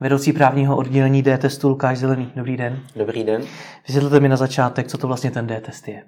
[0.00, 2.32] Vedoucí právního oddělení D-testu Lukáš Zelený.
[2.36, 2.80] Dobrý den.
[2.96, 3.42] Dobrý den.
[3.86, 6.02] Vysvětlete mi na začátek, co to vlastně ten D-test je.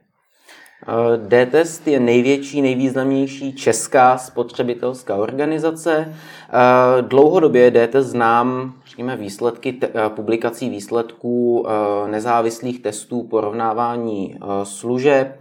[0.89, 6.09] Eh, D-test je největší, nejvýznamnější česká spotřebitelská organizace.
[6.09, 11.67] Eh, dlouhodobě D-test znám, řekněme, výsledky te- eh, publikací výsledků
[12.07, 15.41] nezávislých testů porovnávání služeb,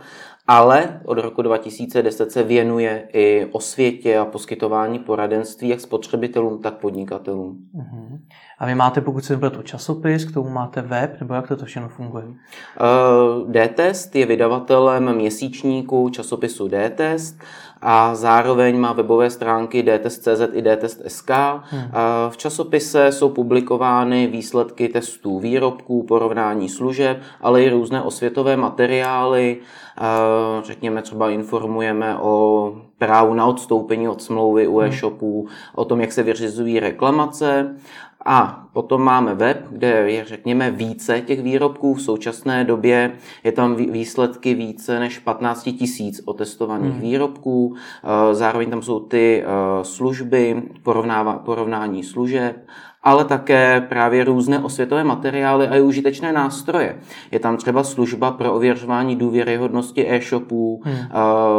[0.49, 7.57] ale od roku 2010 se věnuje i osvětě a poskytování poradenství jak spotřebitelům, tak podnikatelům.
[7.75, 8.19] Uh-huh.
[8.59, 11.65] A vy máte, pokud se tu časopis, k tomu máte web, nebo jak to, to
[11.65, 12.25] všechno funguje?
[12.25, 17.39] Uh, D-test je vydavatelem měsíčníku časopisu D-test
[17.81, 21.29] a zároveň má webové stránky dtest.cz i dtest.sk.
[21.63, 21.91] Hmm.
[22.29, 29.57] V časopise jsou publikovány výsledky testů výrobků, porovnání služeb, ale i různé osvětové materiály.
[30.63, 34.89] Řekněme třeba informujeme o právu na odstoupení od smlouvy u hmm.
[34.89, 37.75] e-shopů, o tom, jak se vyřizují reklamace
[38.25, 41.93] a potom máme web, kde je, řekněme, více těch výrobků.
[41.93, 43.11] V současné době
[43.43, 47.01] je tam výsledky více než 15 tisíc otestovaných hmm.
[47.01, 47.75] výrobků.
[48.31, 49.43] Zároveň tam jsou ty
[49.81, 50.63] služby,
[51.43, 52.55] porovnání služeb
[53.03, 56.99] ale také právě různé osvětové materiály a i užitečné nástroje.
[57.31, 60.97] Je tam třeba služba pro ověřování důvěryhodnosti e-shopů, hmm.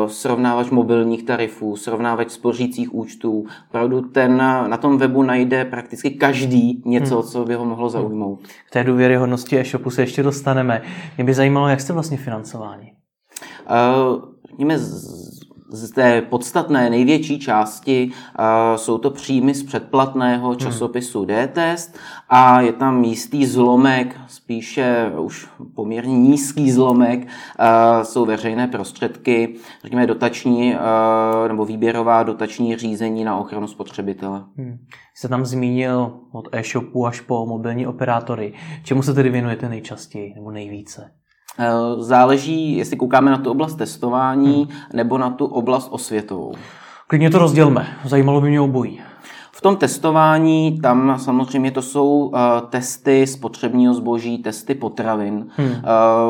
[0.07, 3.45] srovnávač mobilních tarifů, srovnávač spořících účtů.
[3.69, 7.23] Opravdu ten, na tom webu najde prakticky každý něco, hmm.
[7.23, 8.41] co by ho mohlo zaujmout.
[8.67, 10.83] K té důvěryhodnosti e-shopu se ještě dostaneme.
[11.17, 12.93] Mě by zajímalo, jak jste vlastně financováni?
[13.71, 14.67] Uh,
[15.71, 20.59] z té podstatné největší části uh, jsou to příjmy z předplatného hmm.
[20.59, 28.69] časopisu D-test a je tam jistý zlomek, spíše už poměrně nízký zlomek, uh, jsou veřejné
[28.69, 34.45] prostředky, řekněme dotační uh, nebo výběrová dotační řízení na ochranu spotřebitele.
[34.57, 34.79] Hmm.
[35.15, 38.53] Jste tam zmínil od e-shopu až po mobilní operátory.
[38.85, 41.20] Čemu se tedy věnujete nejčastěji nebo nejvíce?
[41.61, 44.81] Eh, záleží, jestli koukáme na tu oblast testování hmm.
[44.93, 46.55] nebo na tu oblast osvětovou.
[47.07, 49.01] Klidně to rozdělme, zajímalo by mě obojí.
[49.53, 55.47] V tom testování tam samozřejmě to jsou uh, testy spotřebního zboží, testy potravin.
[55.57, 55.69] Hmm.
[55.69, 55.75] Uh,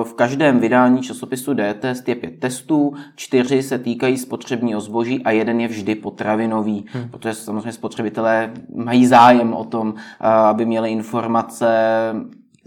[0.05, 5.61] v každém vydání časopisu D-test je pět testů, čtyři se týkají spotřebního zboží a jeden
[5.61, 7.09] je vždy potravinový, hmm.
[7.09, 9.95] protože samozřejmě spotřebitelé mají zájem o tom, uh,
[10.27, 11.67] aby měli informace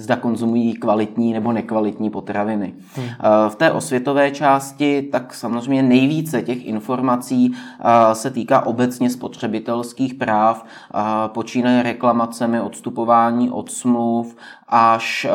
[0.04, 2.74] zda konzumují kvalitní nebo nekvalitní potraviny.
[2.96, 3.06] Hmm.
[3.06, 10.14] Eh, v té osvětové části tak samozřejmě nejvíce těch informací eh, se týká obecně spotřebitelských
[10.14, 14.36] práv, eh, počínaje reklamacemi, odstupování od smluv,
[14.68, 15.28] až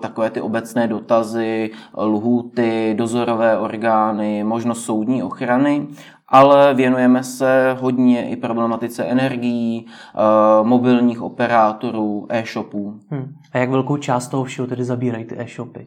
[0.00, 5.86] takové ty obecné dotazy, lhůty, dozorové orgány, možnost soudní ochrany
[6.32, 13.00] ale věnujeme se hodně i problematice energií, uh, mobilních operátorů, e-shopů.
[13.10, 13.34] Hmm.
[13.52, 15.86] A jak velkou část toho všeho tedy zabírají ty e-shopy?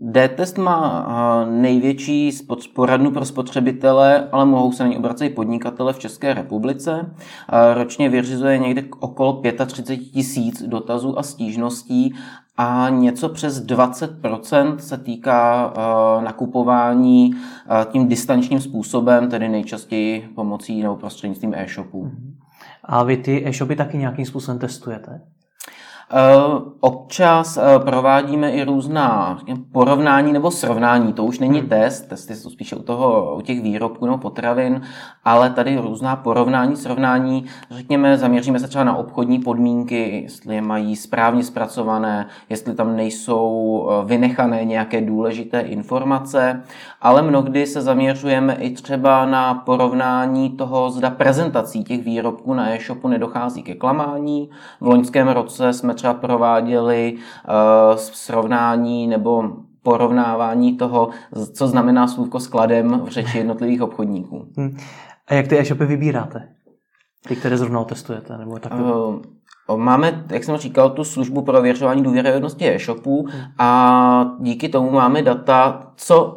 [0.00, 2.32] D-test má eh, největší
[2.74, 7.14] poradnu pro spotřebitele, ale mohou se na ní obracet i podnikatele v České republice.
[7.52, 12.14] Eh, ročně vyřizuje někde okolo 35 tisíc dotazů a stížností
[12.60, 20.82] a něco přes 20% se týká uh, nakupování uh, tím distančním způsobem, tedy nejčastěji pomocí
[20.82, 22.04] nebo prostřednictvím e-shopů.
[22.04, 22.34] Mhm.
[22.84, 25.20] A vy ty e-shopy taky nějakým způsobem testujete?
[26.10, 29.38] Eh, občas eh, provádíme i různá
[29.72, 31.12] porovnání nebo srovnání.
[31.12, 31.68] To už není hmm.
[31.68, 34.82] test, testy jsou spíše u, toho, u těch výrobků nebo potravin,
[35.24, 37.44] ale tady různá porovnání, srovnání.
[37.70, 43.88] Řekněme, zaměříme se třeba na obchodní podmínky, jestli je mají správně zpracované, jestli tam nejsou
[43.90, 46.62] eh, vynechané nějaké důležité informace,
[47.02, 53.08] ale mnohdy se zaměřujeme i třeba na porovnání toho, zda prezentací těch výrobků na e-shopu
[53.08, 54.50] nedochází ke klamání.
[54.80, 59.44] V loňském roce jsme třeba prováděli uh, srovnání nebo
[59.82, 61.08] porovnávání toho,
[61.52, 64.46] co znamená slůvko skladem v řeči jednotlivých obchodníků.
[64.56, 64.76] Hmm.
[65.26, 66.48] A jak ty e-shopy vybíráte?
[67.28, 68.38] Ty, které zrovna testujete?
[68.38, 69.20] Nebo tak uh,
[69.76, 73.42] Máme, jak jsem říkal, tu službu pro ověřování důvěryhodnosti e-shopů hmm.
[73.58, 76.36] a díky tomu máme data, co,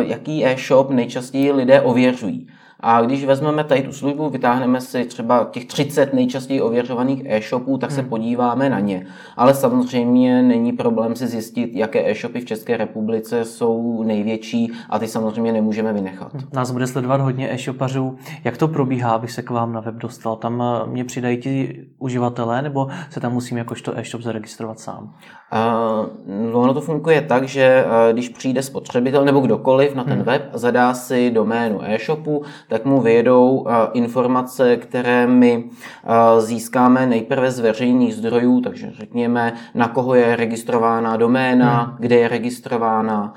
[0.00, 2.48] jaký e-shop nejčastěji lidé ověřují.
[2.82, 7.90] A když vezmeme tady tu službu, vytáhneme si třeba těch 30 nejčastěji ověřovaných e-shopů, tak
[7.90, 8.10] se hmm.
[8.10, 9.06] podíváme na ně.
[9.36, 15.08] Ale samozřejmě není problém si zjistit, jaké e-shopy v České republice jsou největší a ty
[15.08, 16.32] samozřejmě nemůžeme vynechat.
[16.52, 18.16] Nás bude sledovat hodně e-shopařů.
[18.44, 20.36] Jak to probíhá, abych se k vám na web dostal?
[20.36, 25.14] Tam eh, mě přidají ti uživatelé nebo se tam musím jakožto e-shop zaregistrovat sám?
[25.52, 30.22] Uh, ono to funguje tak, že uh, když přijde spotřebitel nebo kdokoliv na ten hmm.
[30.22, 35.64] web, zadá si doménu e-shopu, tak mu vyjedou informace, které my
[36.38, 41.96] získáme nejprve z veřejných zdrojů, takže řekněme, na koho je registrována doména, hmm.
[41.98, 43.34] kde je registrována,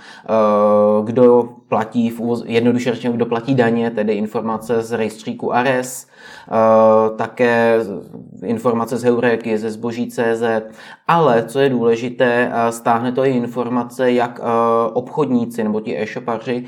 [1.03, 6.07] kdo platí, v jednoduše řečeno, kdo platí daně, tedy informace z rejstříku ARES,
[7.17, 7.79] také
[8.43, 10.43] informace z Heuréky, ze zboží CZ,
[11.07, 14.45] ale co je důležité, eh, stáhne to i informace, jak eh,
[14.93, 16.65] obchodníci nebo ti e-shopaři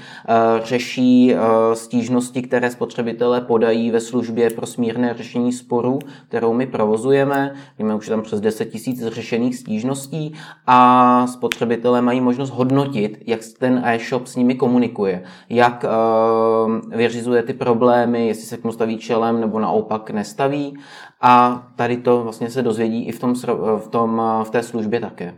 [0.63, 1.35] řeší
[1.73, 7.53] stížnosti, které spotřebitelé podají ve službě pro smírné řešení sporů, kterou my provozujeme.
[7.79, 10.33] Máme už tam přes 10 tisíc řešených stížností
[10.67, 15.85] a spotřebitelé mají možnost hodnotit, jak ten e-shop s nimi komunikuje, jak
[16.95, 20.77] vyřizuje ty problémy, jestli se k mu staví čelem nebo naopak nestaví
[21.21, 23.33] a tady to vlastně se dozvědí i v, tom,
[23.77, 25.33] v, tom, v té službě také.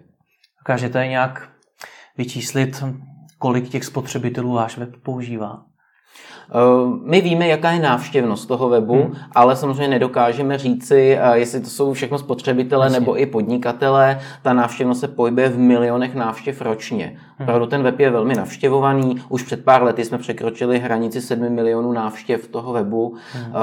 [0.59, 1.50] Dokážete nějak
[2.17, 2.83] vyčíslit,
[3.38, 5.61] kolik těch spotřebitelů váš web používá?
[6.50, 9.15] Eh, my víme, jaká je návštěvnost toho webu, hmm.
[9.35, 13.00] ale samozřejmě nedokážeme říci, eh, jestli to jsou všechno spotřebitele Jasně.
[13.00, 14.19] nebo i podnikatele.
[14.41, 17.19] Ta návštěvnost se pohybuje v milionech návštěv ročně.
[17.39, 17.47] Hmm.
[17.47, 19.15] Opravdu ten web je velmi navštěvovaný.
[19.30, 23.45] Už před pár lety jsme překročili hranici 7 milionů návštěv toho webu, hmm.
[23.50, 23.57] Eh,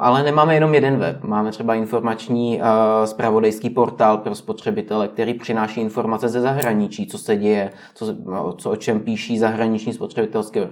[0.00, 1.24] ale nemáme jenom jeden web.
[1.24, 2.60] Máme třeba informační
[3.04, 8.14] spravodajský portál pro spotřebitele, který přináší informace ze zahraničí, co se děje, co,
[8.56, 10.68] co o čem píší zahraniční spotřebitelské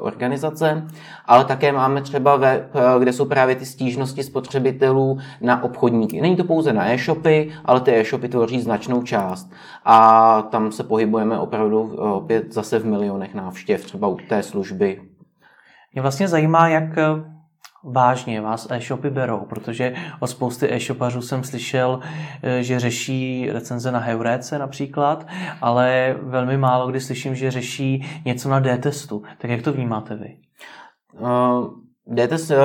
[0.00, 0.82] organizace
[1.26, 6.20] ale také máme třeba web, eh, kde jsou právě ty stížnosti spotřebitelů na obchodníky.
[6.20, 9.50] Není to pouze na e-shopy, ale ty e-shopy tvoří značnou část
[9.84, 15.02] a tam se pohybujeme opravdu eh, opět zase v milionech návštěv třeba u té služby.
[15.92, 17.04] Mě vlastně zajímá, jak eh,
[17.84, 22.00] vážně vás e-shopy berou, protože od spousty e-shopařů jsem slyšel,
[22.60, 25.26] že řeší recenze na Heuréce například,
[25.60, 29.22] ale velmi málo kdy slyším, že řeší něco na D-testu.
[29.38, 30.36] Tak jak to vnímáte vy?
[32.08, 32.56] DTS eh,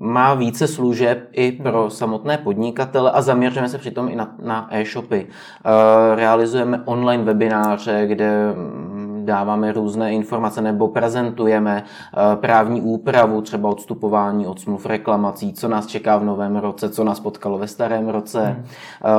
[0.00, 5.26] má více služeb i pro samotné podnikatele a zaměřujeme se přitom i na, na e-shopy.
[5.26, 13.68] Eh, realizujeme online webináře, kde mm, dáváme různé informace nebo prezentujeme eh, právní úpravu, třeba
[13.68, 18.08] odstupování od smluv reklamací, co nás čeká v novém roce, co nás potkalo ve starém
[18.08, 18.42] roce.
[18.42, 18.64] Hmm.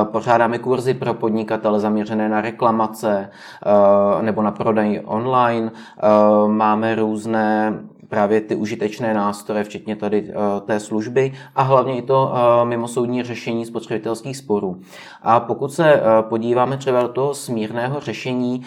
[0.04, 3.30] Pořádáme kurzy pro podnikatele zaměřené na reklamace
[4.20, 5.70] nebo na prodej online.
[6.46, 7.74] Máme různé
[8.08, 13.22] právě ty užitečné nástroje, včetně tady eh, té služby a hlavně i to eh, mimosoudní
[13.22, 14.80] řešení spotřebitelských sporů.
[15.22, 18.62] A pokud se eh, podíváme třeba do toho smírného řešení,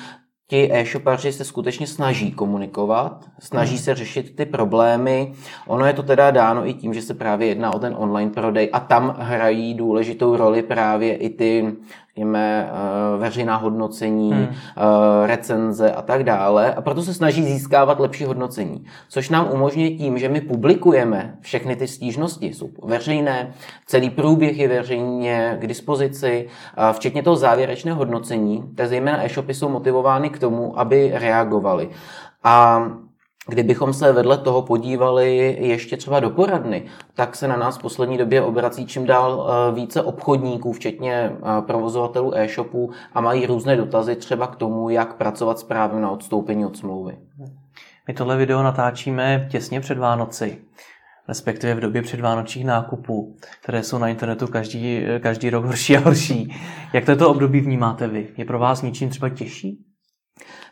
[0.52, 3.84] ti e-shopaři se skutečně snaží komunikovat, snaží hmm.
[3.84, 5.34] se řešit ty problémy.
[5.68, 8.70] Ono je to teda dáno i tím, že se právě jedná o ten online prodej
[8.74, 11.76] a tam hrají důležitou roli právě i ty
[12.12, 14.48] řekněme, eh, veřejná hodnocení, hmm.
[14.48, 16.74] Eh, recenze a tak dále.
[16.74, 18.86] A proto se snaží získávat lepší hodnocení.
[19.10, 23.54] Což nám umožňuje tím, že my publikujeme všechny ty stížnosti, jsou veřejné,
[23.86, 26.48] celý průběh je veřejně k dispozici,
[26.92, 28.64] včetně toho závěrečného hodnocení.
[28.76, 31.90] Te zejména e-shopy jsou motivovány k tomu, aby reagovali.
[32.44, 32.84] A
[33.52, 38.18] Kdybychom se vedle toho podívali ještě třeba do poradny, tak se na nás v poslední
[38.18, 44.16] době obrací čím dál eh, více obchodníků, včetně eh, provozovatelů e-shopů a mají různé dotazy
[44.16, 47.18] třeba k tomu, jak pracovat s právem na odstoupení od smlouvy.
[48.08, 50.58] My tohle video natáčíme těsně před Vánoci,
[51.28, 56.56] respektive v době předvánočních nákupů, které jsou na internetu každý, každý rok horší a horší.
[56.94, 58.28] Jak toto období vnímáte vy?
[58.38, 59.86] Je pro vás něčím třeba těžší?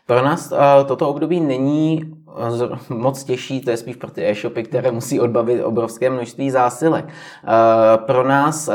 [0.06, 0.58] Pro nás uh,
[0.88, 2.00] toto období není
[2.88, 7.04] moc těžší, to je spíš pro ty e-shopy, které musí odbavit obrovské množství zásilek.
[7.96, 8.70] Pro nás,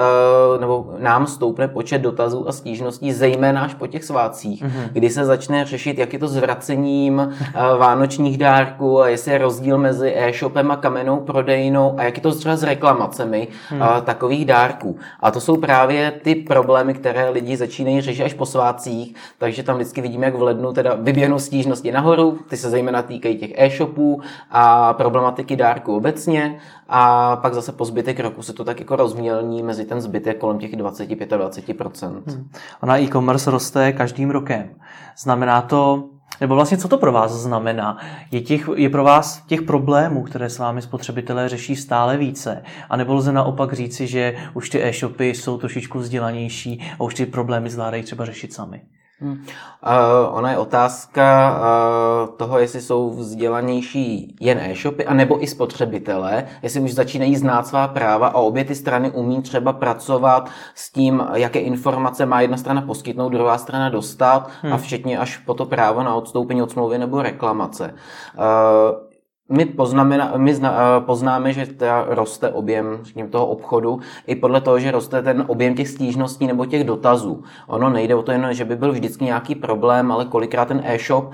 [0.59, 4.89] nebo nám stoupne počet dotazů a stížností, zejména až po těch svácích, mm-hmm.
[4.91, 7.33] kdy se začne řešit, jak je to s vracením
[7.77, 12.35] vánočních dárků a jestli je rozdíl mezi e-shopem a kamennou prodejnou a jak je to
[12.35, 13.81] třeba s reklamacemi mm.
[14.03, 14.97] takových dárků.
[15.19, 19.75] A to jsou právě ty problémy, které lidi začínají řešit až po svácích, takže tam
[19.75, 24.21] vždycky vidíme, jak v lednu teda vyběhnou stížnosti nahoru, ty se zejména týkají těch e-shopů
[24.51, 26.59] a problematiky dárku obecně
[26.89, 30.59] a pak zase po zbytek roku se to tak jako rozmělní mezi ten zbytek kolem
[30.59, 32.21] těch 25-20%.
[32.27, 32.49] Hmm.
[32.83, 34.69] Ona e-commerce roste každým rokem.
[35.17, 36.03] Znamená to,
[36.41, 37.97] nebo vlastně co to pro vás znamená?
[38.31, 42.63] Je, těch, je pro vás těch problémů, které s vámi spotřebitelé řeší stále více?
[42.89, 47.25] A nebo lze naopak říci, že už ty e-shopy jsou trošičku vzdělanější a už ty
[47.25, 48.81] problémy zvládají třeba řešit sami?
[49.19, 49.31] Hmm.
[49.31, 56.81] Uh, ona je otázka uh, toho, jestli jsou vzdělanější jen e-shopy, anebo i spotřebitelé, jestli
[56.81, 61.59] už začínají znát svá práva a obě ty strany umí třeba pracovat s tím, jaké
[61.59, 64.73] informace má jedna strana poskytnout, druhá strana dostat hmm.
[64.73, 67.93] a včetně až po to právo na odstoupení od smlouvy nebo reklamace.
[68.37, 69.04] Uh,
[69.49, 74.79] my, poznamená, my zna, poznáme, že ta roste objem řekněme, toho obchodu i podle toho,
[74.79, 77.43] že roste ten objem těch stížností nebo těch dotazů.
[77.67, 81.31] Ono nejde o to jen, že by byl vždycky nějaký problém, ale kolikrát ten e-shop,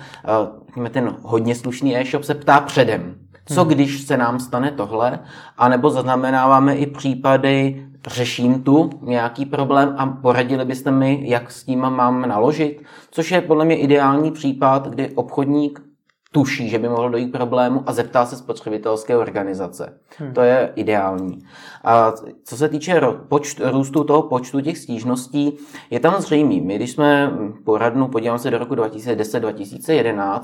[0.68, 3.16] řekněme, ten hodně slušný e-shop se ptá předem.
[3.46, 3.70] Co hmm.
[3.70, 5.20] když se nám stane tohle?
[5.58, 11.64] A nebo zaznamenáváme i případy, řeším tu nějaký problém a poradili byste mi, jak s
[11.64, 12.82] tím mám naložit?
[13.12, 15.91] Což je podle mě ideální případ, kdy obchodník
[16.32, 20.00] tuší, že by mohlo dojít k problému a zeptá se spotřebitelské organizace.
[20.18, 20.34] Hmm.
[20.34, 21.40] To je ideální.
[21.84, 25.58] A co se týče počt, růstu toho počtu těch stížností,
[25.90, 26.62] je tam zřejmý.
[26.62, 27.32] My, když jsme
[27.66, 30.42] poradnu, podívám se do roku 2010-2011,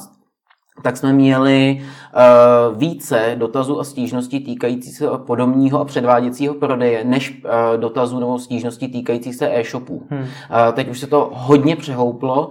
[0.81, 7.41] tak jsme měli uh, více dotazů a stížností týkajících se podomního a předváděcího prodeje, než
[7.43, 10.03] uh, dotazů nebo stížností týkajících se e-shopů.
[10.09, 10.21] Hmm.
[10.21, 10.27] Uh,
[10.73, 12.49] teď už se to hodně přehouplo.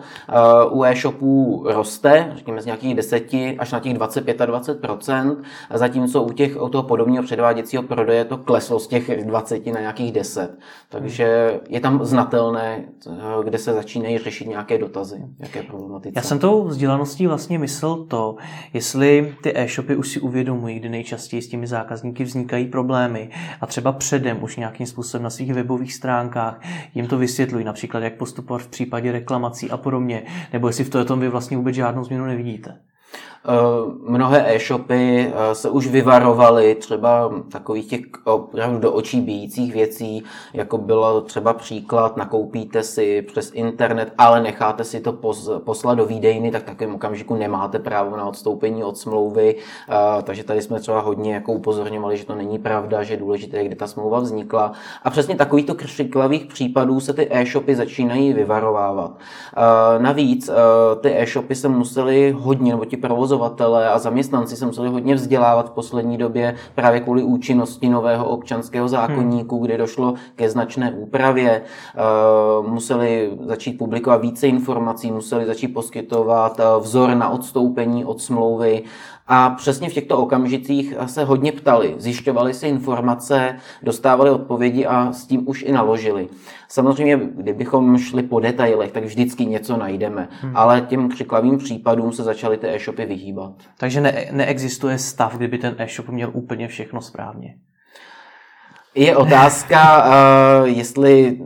[0.68, 5.36] Uh, u e-shopů roste, řekněme z nějakých 10 až na těch 25-20%,
[5.74, 10.12] zatímco u, těch, u toho podomního předváděcího prodeje to kleslo z těch 20 na nějakých
[10.12, 10.58] 10.
[10.88, 11.60] Takže hmm.
[11.68, 12.84] je tam znatelné,
[13.44, 16.12] kde se začínají řešit nějaké dotazy, jaké problematice.
[16.16, 18.36] Já jsem tou vzdělaností vlastně myslel to, to,
[18.72, 23.30] jestli ty e-shopy už si uvědomují, kdy nejčastěji s těmi zákazníky vznikají problémy
[23.60, 26.60] a třeba předem už nějakým způsobem na svých webových stránkách
[26.94, 31.20] jim to vysvětlují, například jak postupovat v případě reklamací a podobně, nebo jestli v tom
[31.20, 32.78] vy vlastně vůbec žádnou změnu nevidíte.
[33.44, 40.24] Eh, mnohé e-shopy eh, se už vyvarovaly třeba takových těch opravdu do očí bíjících věcí,
[40.54, 45.12] jako bylo třeba příklad, nakoupíte si přes internet, ale necháte si to
[45.64, 49.56] poslat do výdejny, tak takovém okamžiku nemáte právo na odstoupení od smlouvy,
[49.88, 53.64] eh, takže tady jsme třeba hodně jako upozorňovali, že to není pravda, že je důležité,
[53.64, 54.72] kde ta smlouva vznikla.
[55.04, 59.18] A přesně takovýchto křiklavých případů se ty e-shopy začínají vyvarovávat.
[59.98, 60.50] Navíc
[61.00, 65.70] ty e-shopy se museli hodně, nebo ti provozovatelé provozovatelé a zaměstnanci se museli hodně vzdělávat
[65.70, 69.64] v poslední době právě kvůli účinnosti nového občanského zákonníku, hmm.
[69.64, 71.62] kdy došlo ke značné úpravě.
[71.62, 78.82] Eh, museli začít publikovat více informací, museli začít poskytovat eh, vzor na odstoupení od smlouvy
[79.28, 85.26] a přesně v těchto okamžicích se hodně ptali, zjišťovali si informace, dostávali odpovědi a s
[85.26, 86.28] tím už i naložili.
[86.68, 90.56] Samozřejmě, kdybychom šli po detailech, tak vždycky něco najdeme, hmm.
[90.56, 93.52] ale těm křiklavým případům se začaly ty e-shopy vyhýbat.
[93.78, 97.54] Takže ne, neexistuje stav, kdyby ten e-shop měl úplně všechno správně.
[98.94, 101.38] Je otázka, uh, jestli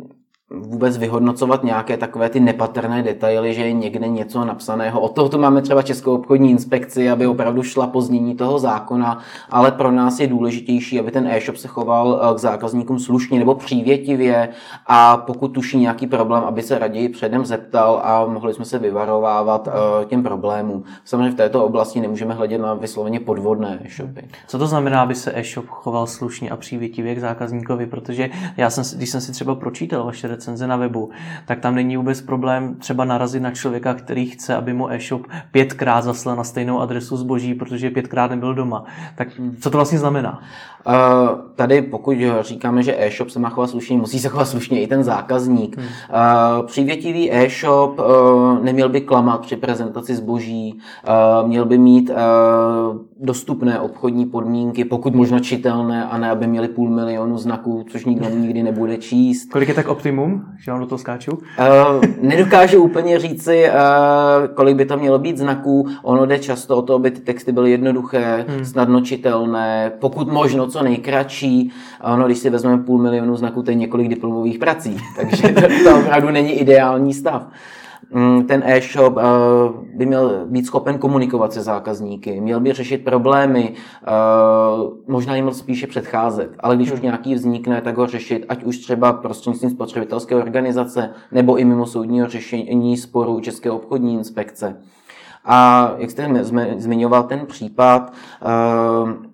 [0.51, 5.01] vůbec vyhodnocovat nějaké takové ty nepatrné detaily, že je někde něco napsaného.
[5.01, 9.19] Od toho tu máme třeba Českou obchodní inspekci, aby opravdu šla po znění toho zákona,
[9.51, 13.55] ale pro nás je důležitější, aby ten e-shop se choval eh, k zákazníkům slušně nebo
[13.55, 14.49] přívětivě
[14.87, 19.69] a pokud tuší nějaký problém, aby se raději předem zeptal a mohli jsme se vyvarovávat
[19.69, 20.85] eh, těm problémům.
[21.05, 24.29] Samozřejmě v této oblasti nemůžeme hledět na vysloveně podvodné e-shopy.
[24.49, 27.87] Co to znamená, aby se e-shop choval slušně a přívětivě k zákazníkovi?
[27.87, 31.11] Protože já jsem, když jsem si třeba pročítal vaše recenze na webu,
[31.47, 36.05] tak tam není vůbec problém třeba narazit na člověka, který chce, aby mu e-shop pětkrát
[36.05, 38.85] zaslal na stejnou adresu zboží, protože pětkrát nebyl doma.
[39.17, 39.29] Tak
[39.61, 40.41] co to vlastně znamená?
[40.87, 40.95] Uh,
[41.57, 45.03] tady pokud říkáme, že e-shop se má chovat slušně, musí se chovat slušně i ten
[45.03, 45.77] zákazník.
[45.77, 45.87] Hmm.
[45.87, 50.79] Uh, přívětivý e-shop uh, neměl by klamat při prezentaci zboží,
[51.47, 52.11] měl by mít
[53.23, 58.29] dostupné obchodní podmínky, pokud možno čitelné, a ne aby měli půl milionu znaků, což nikdo
[58.29, 59.53] nikdy nebude číst.
[59.53, 61.33] Kolik je tak optimum, že vám do toho skáču?
[61.33, 61.41] Uh,
[62.21, 65.89] nedokážu úplně říci, uh, kolik by to mělo být znaků.
[66.03, 68.65] Ono jde často o to, aby ty texty byly jednoduché, hmm.
[68.65, 71.73] snadno čitelné, pokud možno co nejkratší.
[72.03, 75.99] Ono, když si vezmeme půl milionu znaků, to je několik diplomových prací, takže to, to
[75.99, 77.47] opravdu není ideální stav.
[78.13, 79.23] Mm, ten e-shop eh,
[79.95, 84.11] by měl být schopen komunikovat se zákazníky, měl by řešit problémy, eh,
[85.07, 89.13] možná jim spíše předcházet, ale když už nějaký vznikne, tak ho řešit, ať už třeba
[89.13, 94.77] prostřednictvím spotřebitelské organizace nebo i mimo soudního řešení sporů České obchodní inspekce.
[95.45, 96.45] A jak jste
[96.77, 98.13] zmiňoval ten případ,
[98.43, 99.30] eh,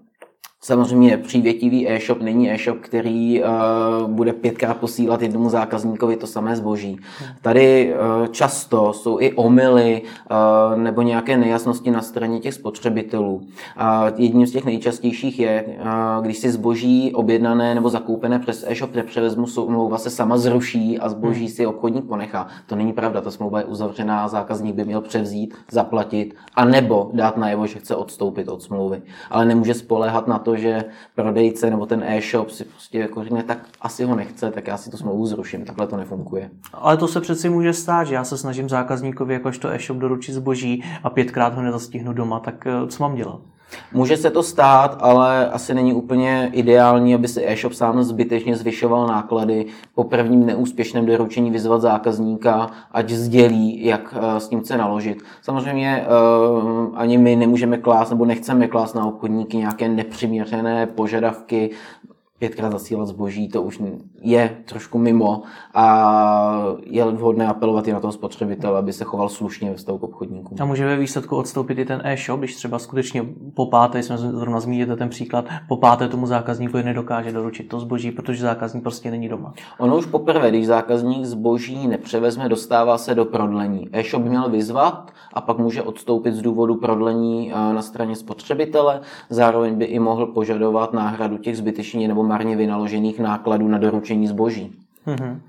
[0.66, 6.98] Samozřejmě přívětivý e-shop není e-shop, který uh, bude pětkrát posílat jednomu zákazníkovi to samé zboží.
[7.42, 13.34] Tady uh, často jsou i omily uh, nebo nějaké nejasnosti na straně těch spotřebitelů.
[13.34, 13.42] Uh,
[14.16, 19.46] jedním z těch nejčastějších je, uh, když si zboží objednané nebo zakoupené přes e-shop nepřevezmu,
[19.46, 21.54] smlouva se sama zruší a zboží hmm.
[21.54, 22.46] si obchodník ponechá.
[22.66, 27.36] To není pravda, ta smlouva je uzavřená, zákazník by měl převzít, zaplatit a nebo dát
[27.36, 29.02] najevo, že chce odstoupit od smlouvy.
[29.30, 30.84] Ale nemůže spoléhat na to, že
[31.14, 34.90] prodejce nebo ten e-shop si prostě jako řekne, tak asi ho nechce, tak já si
[34.90, 35.64] tu smlouvu zruším.
[35.64, 36.50] Takhle to nefunguje.
[36.72, 40.84] Ale to se přeci může stát, že já se snažím zákazníkovi jakožto e-shop doručit zboží
[41.02, 43.40] a pětkrát ho nezastihnu doma, tak eh, co mám dělat?
[43.92, 49.06] Může se to stát, ale asi není úplně ideální, aby si e-shop sám zbytečně zvyšoval
[49.06, 49.66] náklady.
[49.94, 55.22] Po prvním neúspěšném doručení vyzvat zákazníka, ať sdělí, jak eh, s tím chce naložit.
[55.42, 56.06] Samozřejmě eh,
[56.94, 61.70] ani my nemůžeme klást nebo nechceme klást na obchodníky nějaké nepřiměřené požadavky,
[62.38, 63.78] pětkrát zasílat zboží, to už
[64.26, 65.42] je trošku mimo
[65.74, 65.86] a
[66.86, 70.58] je vhodné apelovat i na toho spotřebitele, aby se choval slušně ve vztahu k obchodníkům.
[70.60, 74.60] A může ve výsledku odstoupit i ten e-shop, když třeba skutečně po páté, jsme zrovna
[74.60, 79.28] zmínili ten příklad, po páté tomu zákazníku nedokáže doručit to zboží, protože zákazník prostě není
[79.28, 79.52] doma.
[79.78, 83.88] Ono už poprvé, když zákazník zboží nepřevezme, dostává se do prodlení.
[83.92, 89.74] E-shop měl vyzvat a pak může odstoupit z důvodu prodlení eh, na straně spotřebitele, zároveň
[89.74, 94.72] by i mohl požadovat náhradu těch zbytečně nebo marně vynaložených nákladů na doručení zboží.
[95.06, 95.40] Mm-hmm.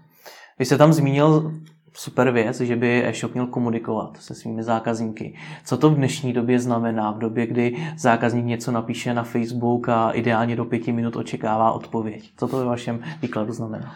[0.59, 1.51] Vy jste tam zmínil
[1.93, 5.35] super věc, že by e-shop měl komunikovat se svými zákazníky.
[5.65, 7.11] Co to v dnešní době znamená?
[7.11, 12.29] V době, kdy zákazník něco napíše na Facebook a ideálně do pěti minut očekává odpověď.
[12.37, 13.93] Co to ve vašem výkladu znamená?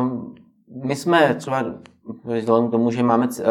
[0.00, 0.34] Um,
[0.84, 1.64] my jsme třeba
[2.24, 3.44] vzhledem k tomu, že máme eh,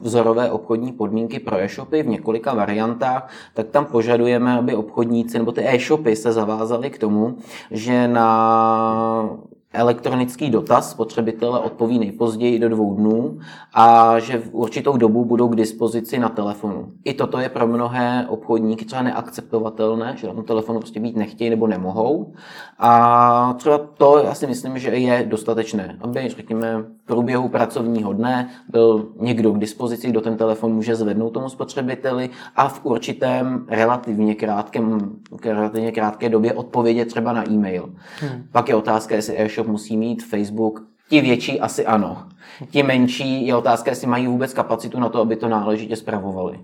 [0.00, 5.66] vzorové obchodní podmínky pro e-shopy v několika variantách, tak tam požadujeme, aby obchodníci nebo ty
[5.66, 7.36] e-shopy se zavázali k tomu,
[7.70, 9.30] že na
[9.72, 13.38] elektronický dotaz spotřebitele odpoví nejpozději do dvou dnů
[13.74, 16.92] a že v určitou dobu budou k dispozici na telefonu.
[17.04, 21.50] I toto je pro mnohé obchodníky třeba neakceptovatelné, že na tom telefonu prostě být nechtějí
[21.50, 22.32] nebo nemohou.
[22.78, 29.08] A třeba to já si myslím, že je dostatečné, aby řekněme průběhu pracovního dne byl
[29.20, 35.16] někdo k dispozici, kdo ten telefon může zvednout tomu spotřebiteli a v určitém relativně krátkém,
[35.44, 37.94] relativně krátké době odpovědět třeba na e-mail.
[38.20, 38.44] Hmm.
[38.52, 40.82] Pak je otázka, jestli e-shop musí mít Facebook.
[41.08, 42.28] Ti větší asi ano.
[42.70, 46.60] Ti menší je otázka, jestli mají vůbec kapacitu na to, aby to náležitě zpravovali.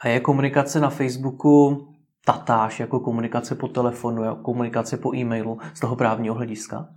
[0.00, 1.86] A je komunikace na Facebooku
[2.24, 6.88] tatáž jako komunikace po telefonu, jako komunikace po e-mailu z toho právního hlediska?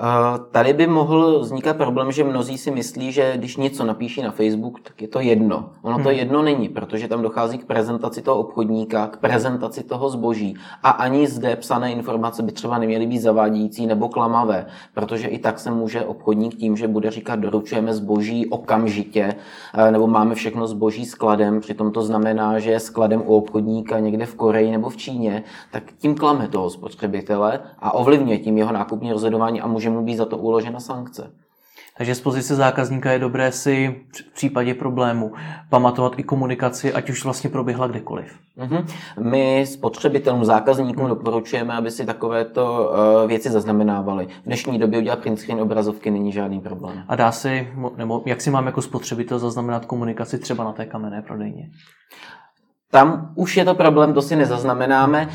[0.00, 4.30] Eh, tady by mohl vznikat problém, že mnozí si myslí, že když něco napíší na
[4.30, 5.70] Facebook, tak je to jedno.
[5.82, 6.18] Ono to hmm.
[6.18, 10.54] jedno není, protože tam dochází k prezentaci toho obchodníka, k prezentaci toho zboží.
[10.82, 15.58] A ani zde psané informace by třeba neměly být zavádějící nebo klamavé, protože i tak
[15.58, 19.34] se může obchodník tím, že bude říkat, doručujeme zboží okamžitě,
[19.74, 24.26] eh, nebo máme všechno zboží skladem, přitom to znamená, že je skladem u obchodníka někde
[24.26, 29.12] v Koreji nebo v Číně, tak tím klame toho spotřebitele a ovlivňuje tím jeho nákupní
[29.12, 31.30] rozhodování a může může mu být za to uložena sankce.
[31.98, 35.32] Takže z pozice zákazníka je dobré si v případě problému
[35.70, 38.38] pamatovat i komunikaci, ať už vlastně proběhla kdekoliv.
[38.58, 38.84] Mm-hmm.
[39.20, 42.90] My spotřebitelům, zákazníkům doporučujeme, aby si takovéto
[43.22, 44.26] uh, věci zaznamenávali.
[44.26, 47.04] V dnešní době udělat print screen obrazovky není žádný problém.
[47.08, 51.22] A dá si, nebo jak si mám jako spotřebitel zaznamenat komunikaci třeba na té kamenné
[51.22, 51.70] prodejně?
[52.90, 55.28] Tam už je to problém, to si nezaznamenáme.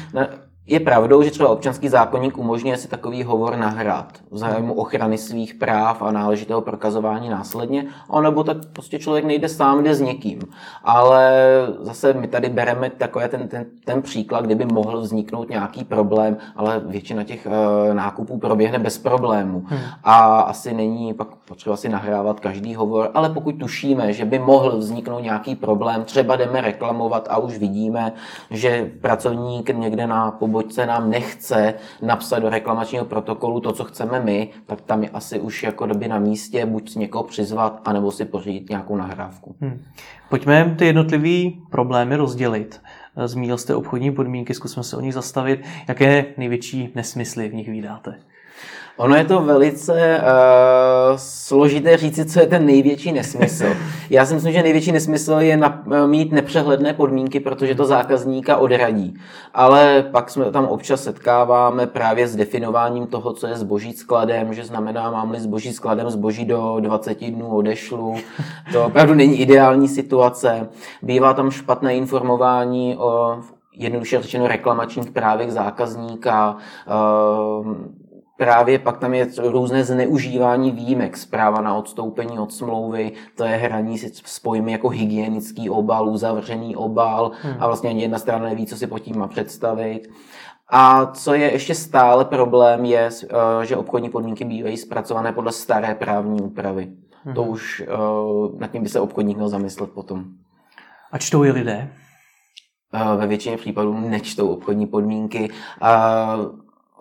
[0.67, 5.53] Je pravdou, že třeba občanský zákonník umožňuje si takový hovor nahrát v zájmu ochrany svých
[5.53, 7.85] práv a náležitého prokazování následně,
[8.21, 10.39] nebo tak prostě člověk nejde sám, jde s někým.
[10.83, 11.31] Ale
[11.79, 16.81] zase my tady bereme takový ten, ten, ten příklad, kdyby mohl vzniknout nějaký problém, ale
[16.85, 19.63] většina těch uh, nákupů proběhne bez problému.
[19.67, 19.79] Hmm.
[20.03, 24.77] A asi není pak potřeba si nahrávat každý hovor, ale pokud tušíme, že by mohl
[24.77, 28.13] vzniknout nějaký problém, třeba jdeme reklamovat a už vidíme,
[28.51, 34.49] že pracovník někde na pobočce nám nechce napsat do reklamačního protokolu to, co chceme my,
[34.65, 38.69] tak tam je asi už jako doby na místě buď někoho přizvat, anebo si pořídit
[38.69, 39.55] nějakou nahrávku.
[39.61, 39.81] Hmm.
[40.29, 42.81] Pojďme ty jednotlivé problémy rozdělit.
[43.25, 45.65] Zmínil jste obchodní podmínky, zkusme se o nich zastavit.
[45.87, 48.19] Jaké největší nesmysly v nich vydáte?
[48.97, 53.65] Ono je to velice uh, složité říci, co je ten největší nesmysl.
[54.09, 58.57] Já si myslím, že největší nesmysl je na, eh, mít nepřehledné podmínky, protože to zákazníka
[58.57, 59.13] odradí.
[59.53, 64.65] Ale pak jsme tam občas setkáváme právě s definováním toho, co je zboží skladem, že
[64.65, 68.15] znamená, mám-li zboží skladem, zboží do 20 dnů odešlu.
[68.71, 70.69] To opravdu není ideální situace.
[71.01, 73.39] Bývá tam špatné informování o
[73.75, 76.57] jednoduše řečeno reklamačních právech zákazníka,
[77.61, 77.75] uh,
[78.37, 83.97] právě pak tam je různé zneužívání výjimek, zpráva na odstoupení od smlouvy, to je hraní
[83.97, 87.55] si s pojmy jako hygienický obal, uzavřený obal hmm.
[87.59, 90.09] a vlastně ani jedna strana neví, co si pod tím má představit.
[90.69, 95.95] A co je ještě stále problém, je, eh, že obchodní podmínky bývají zpracované podle staré
[95.95, 96.91] právní úpravy.
[97.23, 97.35] Hmm.
[97.35, 97.87] To už eh,
[98.59, 100.25] nad tím by se obchodník měl zamyslet potom.
[101.11, 101.89] A čtou je lidé?
[102.93, 105.49] Eh, ve většině případů nečtou obchodní podmínky.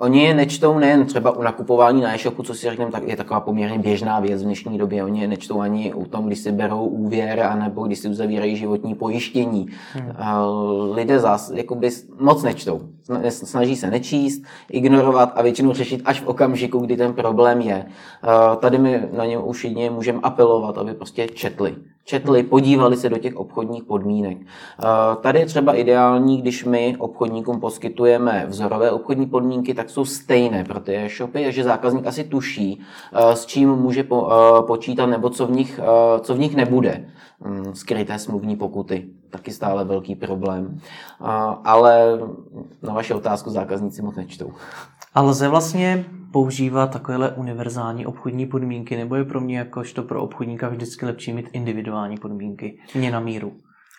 [0.03, 3.41] Oni je nečtou nejen třeba u nakupování na e-shopu, co si řekneme, tak je taková
[3.41, 5.05] poměrně běžná věc v dnešní době.
[5.05, 8.95] Oni je nečtou ani u tom, když si berou úvěr, anebo když si uzavírají životní
[8.95, 9.67] pojištění.
[9.93, 10.13] Hmm.
[10.93, 12.81] Lidé zás, jakoby moc nečtou.
[13.29, 17.87] Snaží se nečíst, ignorovat a většinou řešit až v okamžiku, kdy ten problém je.
[18.61, 23.19] Tady my na ně už jedině můžeme apelovat, aby prostě četli četli, podívali se do
[23.19, 24.39] těch obchodních podmínek.
[25.21, 30.81] Tady je třeba ideální, když my obchodníkům poskytujeme vzorové obchodní podmínky, tak jsou stejné pro
[30.81, 32.81] ty e-shopy, že zákazník asi tuší,
[33.13, 34.05] s čím může
[34.67, 35.81] počítat nebo co v nich,
[36.21, 37.09] co v nich nebude.
[37.45, 40.79] Mm, skryté smluvní pokuty, taky stále velký problém.
[41.65, 42.19] Ale
[42.83, 44.53] na vaši otázku zákazníci moc nečtou.
[45.15, 50.69] A lze vlastně používat takovéhle univerzální obchodní podmínky, nebo je pro mě jakožto pro obchodníka
[50.69, 53.53] vždycky lepší mít individuální podmínky, mě na míru?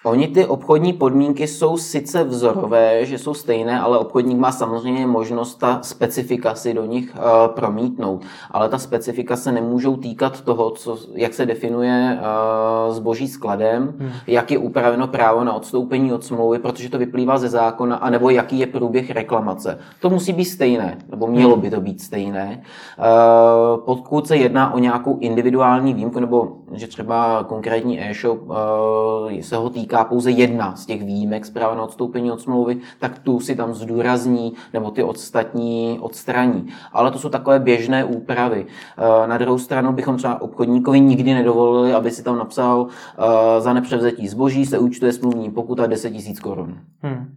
[0.05, 5.55] Oni ty obchodní podmínky jsou sice vzorové, že jsou stejné, ale obchodník má samozřejmě možnost
[5.55, 8.21] ta specifika si do nich uh, promítnout.
[8.51, 14.11] Ale ta specifika se nemůžou týkat toho, co, jak se definuje uh, zboží skladem, hmm.
[14.27, 18.59] jak je upraveno právo na odstoupení od smlouvy, protože to vyplývá ze zákona, anebo jaký
[18.59, 19.79] je průběh reklamace.
[19.99, 22.61] To musí být stejné, nebo mělo by to být stejné.
[22.97, 29.55] Uh, pokud se jedná o nějakou individuální výjimku, nebo že třeba konkrétní e-shop uh, se
[29.55, 33.39] ho týká týká pouze jedna z těch výjimek zpráva na odstoupení od smlouvy, tak tu
[33.39, 36.67] si tam zdůrazní nebo ty ostatní odstraní.
[36.93, 38.65] Ale to jsou takové běžné úpravy.
[38.65, 43.73] Eh, na druhou stranu bychom třeba obchodníkovi nikdy nedovolili, aby si tam napsal eh, za
[43.73, 46.81] nepřevzetí zboží se účtuje smluvní pokuta 10 000 korun.
[47.01, 47.35] Hmm.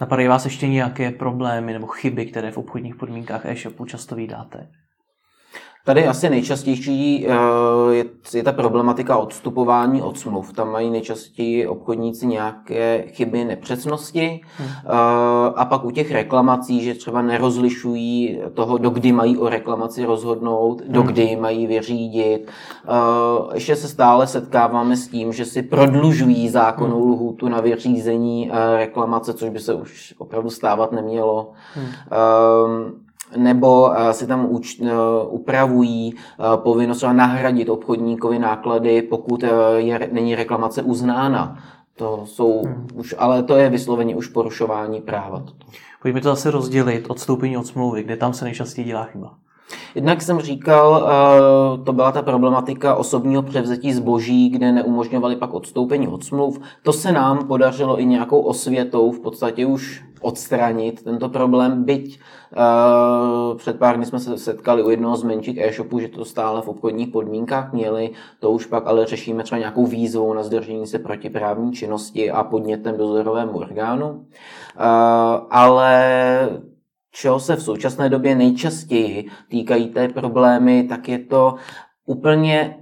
[0.00, 4.68] Napadají vás ještě nějaké problémy nebo chyby, které v obchodních podmínkách e-shopu často vydáte?
[5.84, 7.34] Tady asi nejčastější eh,
[7.94, 10.52] je, je ta problematika odstupování od smluv.
[10.52, 14.68] Tam mají nejčastěji obchodníci nějaké chyby, nepřesnosti hmm.
[14.68, 14.92] Eh,
[15.54, 20.82] a pak u těch reklamací, že třeba nerozlišují toho, do kdy mají o reklamaci rozhodnout,
[20.88, 21.12] do hmm.
[21.12, 22.50] kdy mají vyřídit.
[22.88, 27.12] Eh, ještě se stále setkáváme s tím, že si prodlužují zákonnou hmm.
[27.12, 31.52] lhůtu na vyřízení reklamace, což by se už opravdu stávat nemělo.
[31.74, 34.92] Hmm nebo eh, si tam uč, eh,
[35.28, 39.44] upravují eh, povinnost nahradit obchodníkovi náklady, pokud
[39.76, 41.58] je, není reklamace uznána.
[41.96, 42.88] To jsou hmm.
[42.94, 45.42] už, ale to je vysloveně už porušování práva.
[46.02, 49.34] Pojďme to zase rozdělit, odstoupení od smlouvy, kde tam se nejčastěji dělá chyba.
[49.94, 51.08] Jednak jsem říkal,
[51.84, 56.60] to byla ta problematika osobního převzetí zboží, kde neumožňovali pak odstoupení od smluv.
[56.82, 62.20] To se nám podařilo i nějakou osvětou v podstatě už odstranit tento problém, byť
[63.50, 66.62] uh, před pár dny jsme se setkali u jednoho z menších e-shopů, že to stále
[66.62, 70.98] v obchodních podmínkách měli, to už pak ale řešíme třeba nějakou výzvou na zdržení se
[70.98, 74.08] protiprávní činnosti a podnětem dozorovému orgánu.
[74.10, 74.22] Uh,
[75.50, 76.48] ale
[77.12, 81.54] čeho se v současné době nejčastěji týkají té problémy, tak je to
[82.06, 82.74] úplně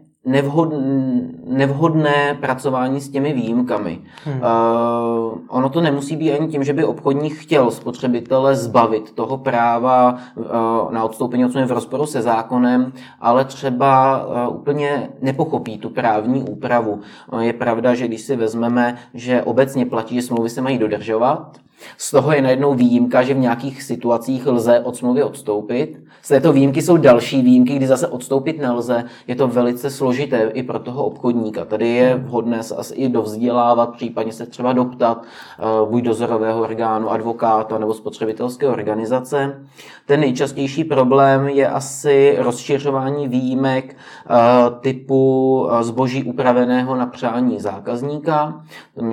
[1.46, 4.00] nevhodné pracování s těmi výjimkami.
[4.24, 4.34] Hmm.
[4.34, 10.18] Uh, ono to nemusí být ani tím, že by obchodník chtěl spotřebitele zbavit toho práva
[10.34, 10.44] uh,
[10.92, 17.00] na odstoupení od v rozporu se zákonem, ale třeba uh, úplně nepochopí tu právní úpravu.
[17.32, 21.58] Uh, je pravda, že když si vezmeme, že obecně platí, že smlouvy se mají dodržovat,
[21.96, 26.00] z toho je najednou výjimka, že v nějakých situacích lze od smlouvy odstoupit.
[26.22, 29.04] Z této výjimky jsou další výjimky, kdy zase odstoupit nelze.
[29.26, 31.64] Je to velice složité i pro toho obchodníka.
[31.64, 37.10] Tady je vhodné se asi i dovzdělávat, případně se třeba doptat eh, buď dozorového orgánu,
[37.10, 39.66] advokáta nebo spotřebitelské organizace.
[40.06, 44.34] Ten nejčastější problém je asi rozšiřování výjimek eh,
[44.80, 48.64] typu eh, zboží upraveného na přání zákazníka.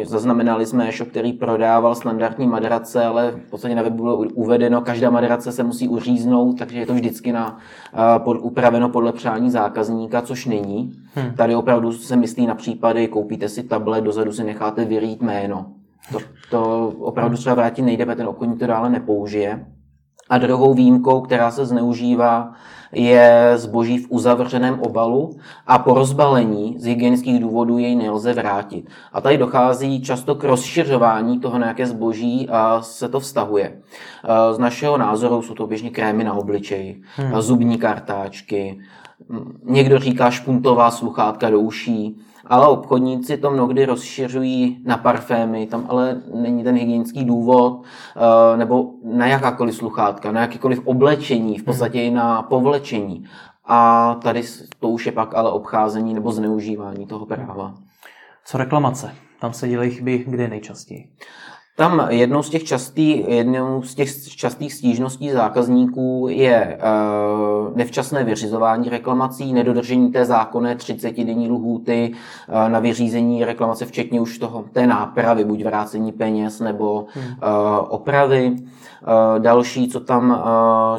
[0.04, 5.10] Zaznamenali jsme e který prodával standardní madrace, ale v podstatě na webu bylo uvedeno, každá
[5.10, 7.58] madrace se musí uříznout, takže je to vždycky na,
[8.18, 10.94] pod, upraveno podle přání zákazníka, což není.
[11.16, 11.34] Hmm.
[11.34, 15.66] Tady opravdu se myslí na případy, koupíte si tablet, dozadu si necháte vyrít jméno.
[16.12, 19.66] To, to opravdu třeba vrátit nejde, protože ten obchodník to dále nepoužije.
[20.30, 22.54] A druhou výjimkou, která se zneužívá,
[22.92, 28.90] je zboží v uzavřeném obalu a po rozbalení z hygienických důvodů jej nelze vrátit.
[29.14, 32.48] A tady dochází často k rozšiřování toho, na jaké zboží
[32.82, 33.82] se to vztahuje.
[34.52, 37.42] Z našeho názoru jsou to běžně krémy na obličeji, hmm.
[37.42, 38.80] zubní kartáčky,
[39.64, 46.22] někdo říká špuntová sluchátka do uší, ale obchodníci to mnohdy rozšiřují na parfémy, tam ale
[46.34, 52.12] není ten hygienický důvod, eh, nebo na jakákoliv sluchátka, na jakékoliv oblečení, v podstatě i
[52.12, 53.26] na povlečení.
[53.66, 54.44] A tady
[54.80, 57.74] to už je pak ale obcházení nebo zneužívání toho práva.
[58.46, 59.16] Co reklamace?
[59.40, 61.08] Tam se dělají chyby kde nejčastěji?
[61.76, 68.90] Tam jednou z těch častých, jednou z těch častých stížností zákazníků je uh, nevčasné vyřizování
[68.90, 75.46] reklamací, nedodržení té zákonné 30-denní lhůty uh, na vyřízení reklamace, včetně už toho té nápravy,
[75.46, 77.08] buď vrácení peněz nebo uh,
[77.88, 78.56] opravy.
[79.40, 80.44] Další, co tam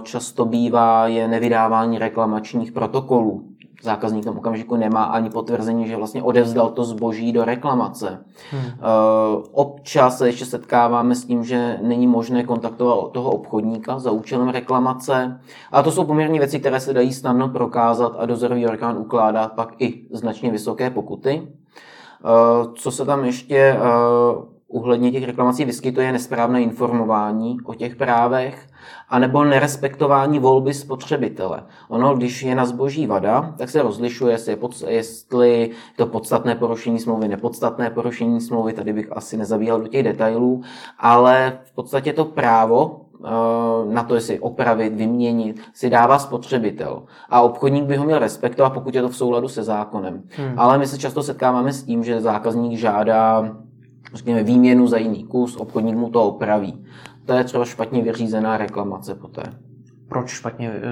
[0.03, 3.43] často bývá, je nevydávání reklamačních protokolů
[3.85, 8.25] zákazník v okamžiku nemá ani potvrzení, že vlastně odevzdal to zboží do reklamace.
[8.51, 8.63] Hmm.
[8.65, 14.49] Uh, občas se ještě setkáváme s tím, že není možné kontaktovat toho obchodníka za účelem
[14.49, 15.41] reklamace.
[15.73, 19.83] A to jsou poměrně věci, které se dají snadno prokázat a dozorový orgán ukládá pak
[19.83, 21.49] i značně vysoké pokuty.
[22.25, 23.77] Uh, co se tam ještě
[24.75, 28.67] uh, uhledně těch reklamací vyskytuje nesprávné informování o těch právech,
[29.09, 31.63] anebo nerespektování volby spotřebitele.
[31.89, 34.37] Ono, když je na zboží vada, tak se rozlišuje,
[34.87, 40.03] jestli je to podstatné porušení smlouvy, nepodstatné porušení smlouvy, tady bych asi nezabíhal do těch
[40.03, 40.63] detailů,
[40.99, 47.03] ale v podstatě to právo eh, na to, jestli opravit, vyměnit, si dává spotřebitel.
[47.31, 50.23] A obchodník by ho měl respektovat, pokud je to v souladu se zákonem.
[50.37, 50.59] Hmm.
[50.59, 53.57] Ale my se často setkáváme s tím, že zákazník žádá
[54.15, 56.85] řekněme, výměnu za jiný kus, obchodník mu to opraví.
[57.25, 59.43] To je třeba špatně vyřízená reklamace poté
[60.09, 60.83] proč špatně eh,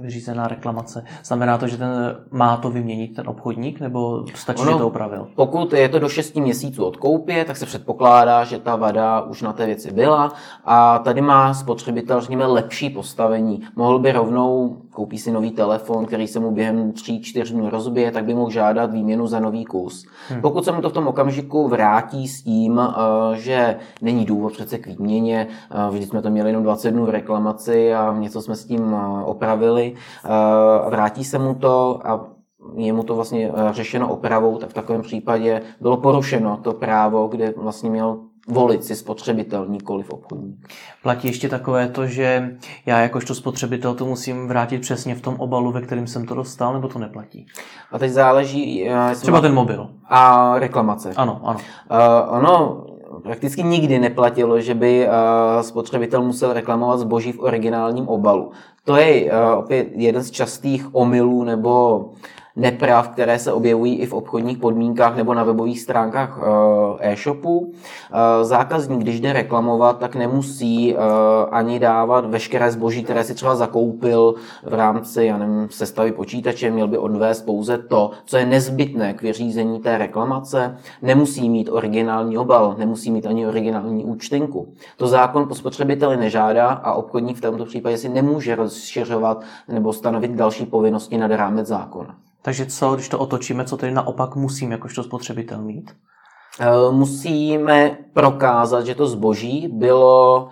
[0.00, 1.04] vyřízená reklamace?
[1.24, 5.28] Znamená to, že ten má to vyměnit ten obchodník, nebo stačí, ono, že to opravil?
[5.34, 9.42] Pokud je to do 6 měsíců od koupě, tak se předpokládá, že ta vada už
[9.42, 10.32] na té věci byla
[10.64, 13.62] a tady má spotřebitel, řekněme, lepší postavení.
[13.76, 18.24] Mohl by rovnou, koupí si nový telefon, který se mu během 3-4 dnů rozbije, tak
[18.24, 20.06] by mohl žádat výměnu za nový kus.
[20.28, 20.40] Hmm.
[20.40, 24.78] Pokud se mu to v tom okamžiku vrátí s tím, eh, že není důvod přece
[24.78, 28.56] k výměně, eh, vždy jsme to měli jenom 20 dnů v reklamaci a něco jsme
[28.60, 29.94] s tím eh, opravili,
[30.24, 32.26] eh, vrátí se mu to a
[32.76, 37.28] je mu to vlastně eh, řešeno opravou, tak v takovém případě bylo porušeno to právo,
[37.28, 38.18] kde vlastně měl
[38.48, 40.68] volit si spotřebitel, nikoli v obchodník.
[41.02, 45.72] Platí ještě takové to, že já jakožto spotřebitel to musím vrátit přesně v tom obalu,
[45.72, 47.46] ve kterém jsem to dostal, nebo to neplatí?
[47.92, 48.90] A teď záleží...
[49.20, 49.40] Třeba má...
[49.40, 49.90] ten mobil.
[50.04, 51.12] A reklamace.
[51.16, 51.58] Ano, ano.
[51.90, 52.84] Uh, ono,
[53.18, 55.10] prakticky nikdy neplatilo, že by eh,
[55.62, 58.50] spotřebitel musel reklamovat zboží v originálním obalu.
[58.84, 62.04] To je eh, opět jeden z častých omylů nebo
[62.60, 66.40] neprav, které se objevují i v obchodních podmínkách nebo na webových stránkách
[67.00, 67.72] eh, e-shopu.
[67.72, 70.98] Eh, zákazník, když jde reklamovat, tak nemusí eh,
[71.50, 76.88] ani dávat veškeré zboží, které si třeba zakoupil v rámci já nevím, sestavy počítače, měl
[76.88, 80.76] by odvést pouze to, co je nezbytné k vyřízení té reklamace.
[81.02, 84.68] Nemusí mít originální obal, nemusí mít ani originální účtenku.
[84.96, 90.30] To zákon po spotřebiteli nežádá a obchodník v tomto případě si nemůže rozšiřovat nebo stanovit
[90.30, 92.16] další povinnosti nad rámec zákona.
[92.42, 95.90] Takže co, když to otočíme, co tedy naopak musím jakožto spotřebitel mít?
[96.60, 100.48] Eh, musíme prokázat, že to zboží bylo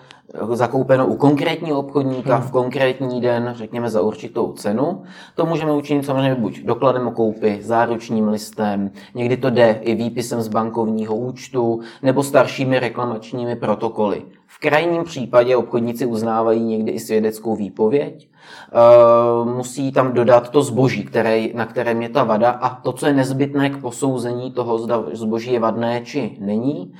[0.52, 2.48] zakoupeno u konkrétního obchodníka hmm.
[2.48, 5.02] v konkrétní den, řekněme za určitou cenu.
[5.34, 10.42] To můžeme učinit samozřejmě buď dokladem o koupi, záručním listem, někdy to jde i výpisem
[10.42, 14.22] z bankovního účtu nebo staršími reklamačními protokoly.
[14.58, 18.28] V krajním případě obchodníci uznávají někdy i svědeckou výpověď.
[18.28, 23.06] E, musí tam dodat to zboží, které, na kterém je ta vada a to, co
[23.06, 26.94] je nezbytné k posouzení toho, zda zboží je vadné či není.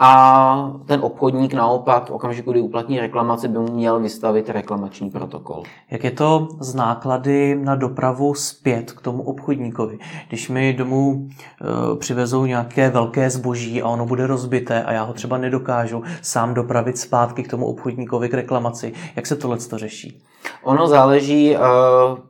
[0.00, 5.62] A ten obchodník naopak v okamžiku, kdy uplatní reklamaci, by měl vystavit reklamační protokol.
[5.90, 9.98] Jak je to z náklady na dopravu zpět k tomu obchodníkovi?
[10.28, 15.12] Když mi domů e, přivezou nějaké velké zboží a ono bude rozbité a já ho
[15.12, 20.22] třeba nedokážu sám dopravit zpátky k tomu obchodníkovi k reklamaci, jak se tohle to řeší?
[20.62, 21.60] Ono záleží, eh,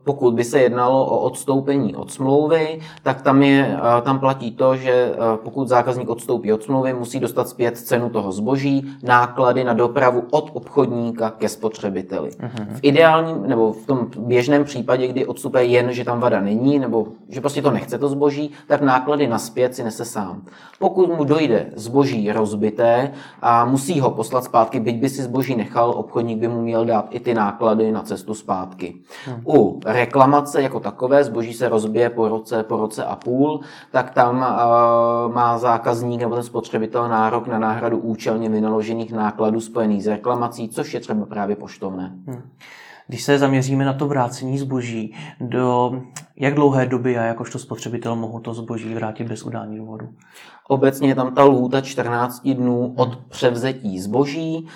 [0.03, 4.75] pokud by se jednalo o odstoupení od smlouvy, tak tam, je, eh, tam platí to,
[4.75, 9.73] že eh, pokud zákazník odstoupí od smlouvy, musí dostat zpět cenu toho zboží, náklady na
[9.73, 12.29] dopravu od obchodníka ke spotřebiteli.
[12.29, 12.65] Uh-huh.
[12.73, 17.07] V ideálním nebo v tom běžném případě, kdy odstupuje jen, že tam vada není, nebo
[17.29, 20.41] že prostě to nechce to zboží, tak náklady na zpět si nese sám.
[20.79, 25.89] Pokud mu dojde zboží rozbité a musí ho poslat zpátky, byť by si zboží nechal,
[25.89, 28.95] obchodník by mu měl dát i ty náklady na cestu zpátky.
[29.25, 29.41] Hmm.
[29.47, 33.59] U reklamace jako takové, zboží se rozbije po roce, po roce a půl,
[33.91, 40.03] tak tam uh, má zákazník nebo ten spotřebitel nárok na náhradu účelně vynaložených nákladů spojených
[40.03, 42.11] s reklamací, což je třeba právě poštovné.
[42.27, 42.41] Hmm.
[43.07, 45.91] Když se zaměříme na to vrácení zboží, do
[46.37, 50.09] jak dlouhé doby já jakožto spotřebitel mohu to zboží vrátit bez udání důvodu?
[50.67, 54.67] Obecně je tam ta lhůta 14 dnů od převzetí zboží,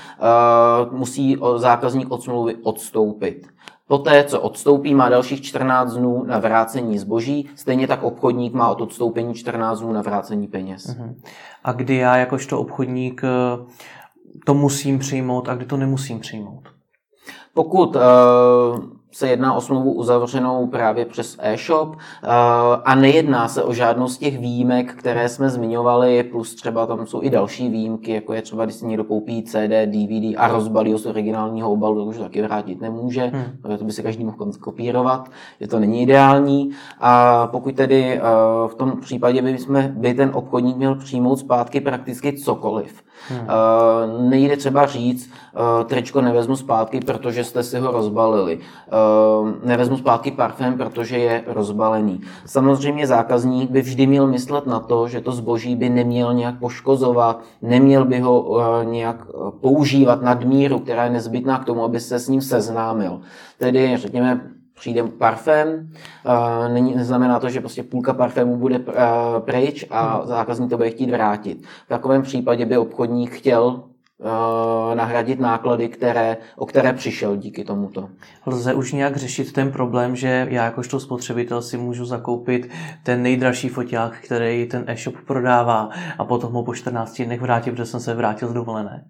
[0.92, 3.48] musí zákazník od smlouvy odstoupit.
[3.88, 8.82] Poté, co odstoupí, má dalších 14 dnů na vrácení zboží, stejně tak obchodník má od
[8.82, 10.86] odstoupení 14 dnů na vrácení peněz.
[10.86, 11.16] Uh-huh.
[11.64, 13.22] A kdy já jakožto obchodník
[14.46, 16.77] to musím přijmout a kdy to nemusím přijmout?
[17.58, 18.02] Pokud uh,
[19.18, 21.96] se jedná o smlouvu uzavřenou právě přes e-shop uh,
[22.86, 27.24] a nejedná se o žádnou z těch výjimek, které jsme zmiňovali, plus třeba tam jsou
[27.24, 31.00] i další výjimky, jako je třeba, když si někdo koupí CD, DVD a rozbalí ho
[31.00, 33.78] z originálního obalu, tak už to taky vrátit nemůže, hmm.
[33.78, 35.30] to by se každý mohl kopírovat,
[35.62, 36.72] že to není ideální.
[37.00, 41.82] A pokud tedy uh, v tom případě by, jsme, by ten obchodník měl přijmout zpátky
[41.82, 43.40] prakticky cokoliv, Hmm.
[43.40, 48.60] Uh, nejde třeba říct, uh, tričko nevezmu zpátky, protože jste si ho rozbalili.
[49.42, 52.22] Uh, nevezmu zpátky parfém, protože je rozbalený.
[52.46, 57.44] Samozřejmě zákazník by vždy měl myslet na to, že to zboží by neměl nějak poškozovat,
[57.62, 59.28] neměl by ho uh, nějak
[59.62, 63.20] používat nadmíru, která je nezbytná k tomu, aby se s ním seznámil.
[63.58, 64.42] Tedy, řekněme,
[64.80, 65.90] přijde parfém,
[66.74, 68.80] není, neznamená to, že prostě půlka parfému bude
[69.40, 70.28] pryč a hmm.
[70.28, 71.66] zákazník to bude chtít vrátit.
[71.86, 73.84] V takovém případě by obchodník chtěl
[74.94, 78.10] nahradit náklady, které, o které přišel díky tomuto.
[78.46, 82.70] Lze už nějak řešit ten problém, že já jakožto spotřebitel si můžu zakoupit
[83.04, 87.86] ten nejdražší foťák, který ten e-shop prodává a potom ho po 14 dnech vrátit, protože
[87.86, 89.06] jsem se vrátil z dovolené?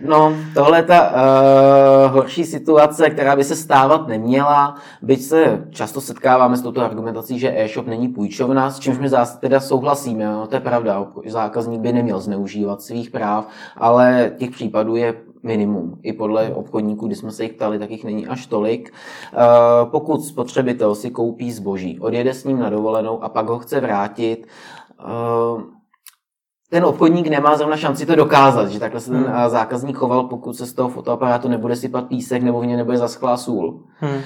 [0.00, 6.00] No, tohle je ta uh, horší situace, která by se stávat neměla, byť se často
[6.00, 10.46] setkáváme s touto argumentací, že e-shop není půjčovna, s čímž my zás teda souhlasíme, no,
[10.46, 15.98] to je pravda, zákazník by neměl zneužívat svých práv, ale těch případů je minimum.
[16.02, 18.92] I podle obchodníků, kdy jsme se jich ptali, tak jich není až tolik.
[19.32, 23.80] Uh, pokud spotřebitel si koupí zboží, odjede s ním na dovolenou a pak ho chce
[23.80, 24.46] vrátit,
[25.04, 25.62] uh,
[26.72, 29.48] ten obchodník nemá zrovna šanci to dokázat, že takhle se ten hmm.
[29.48, 33.36] zákazník choval, pokud se z toho fotoaparátu nebude sypat písek nebo v něm nebude zaschlá
[33.36, 33.80] sůl.
[33.96, 34.20] Hmm.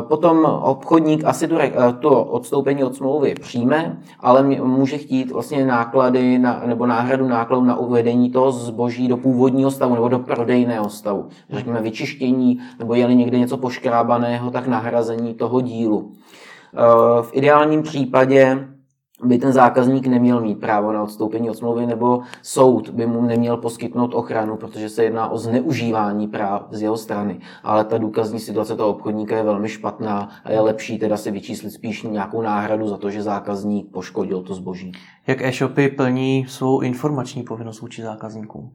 [0.00, 1.58] Potom obchodník asi to,
[2.00, 7.76] to odstoupení od smlouvy přijme, ale může chtít vlastně náklady na, nebo náhradu nákladů na
[7.76, 11.28] uvedení toho zboží do původního stavu nebo do prodejného stavu.
[11.50, 16.12] Řekněme vyčištění nebo je někde něco poškrábaného, tak nahrazení toho dílu.
[17.22, 18.68] V ideálním případě
[19.24, 23.56] by ten zákazník neměl mít právo na odstoupení od smlouvy, nebo soud by mu neměl
[23.56, 27.40] poskytnout ochranu, protože se jedná o zneužívání práv z jeho strany.
[27.62, 31.72] Ale ta důkazní situace toho obchodníka je velmi špatná a je lepší teda si vyčíslit
[31.72, 34.92] spíš nějakou náhradu za to, že zákazník poškodil to zboží.
[35.26, 38.72] Jak e-shopy plní svou informační povinnost vůči zákazníkům?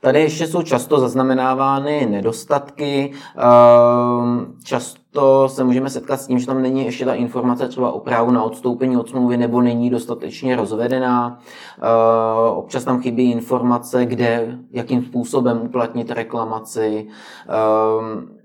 [0.00, 6.62] Tady ještě jsou často zaznamenávány nedostatky, ehm, často se můžeme setkat s tím, že tam
[6.62, 11.38] není ještě ta informace třeba o právu na odstoupení od smlouvy nebo není dostatečně rozvedená.
[11.78, 17.06] Ehm, občas tam chybí informace, kde, jakým způsobem uplatnit reklamaci
[17.48, 18.35] ehm,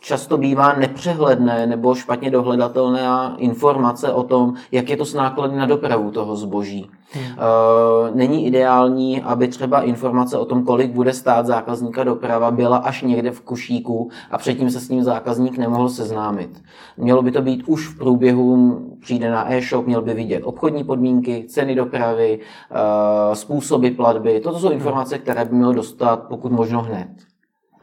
[0.00, 5.66] často bývá nepřehledné nebo špatně dohledatelné informace o tom, jak je to s náklady na
[5.66, 6.90] dopravu toho zboží.
[7.12, 7.24] Hmm.
[7.24, 13.02] Uh, není ideální, aby třeba informace o tom, kolik bude stát zákazníka doprava, byla až
[13.02, 16.62] někde v košíku a předtím se s ním zákazník nemohl seznámit.
[16.96, 21.44] Mělo by to být už v průběhu, přijde na e-shop, měl by vidět obchodní podmínky,
[21.48, 22.38] ceny dopravy,
[22.70, 24.40] uh, způsoby platby.
[24.40, 27.27] Toto jsou informace, které by měl dostat pokud možno hned.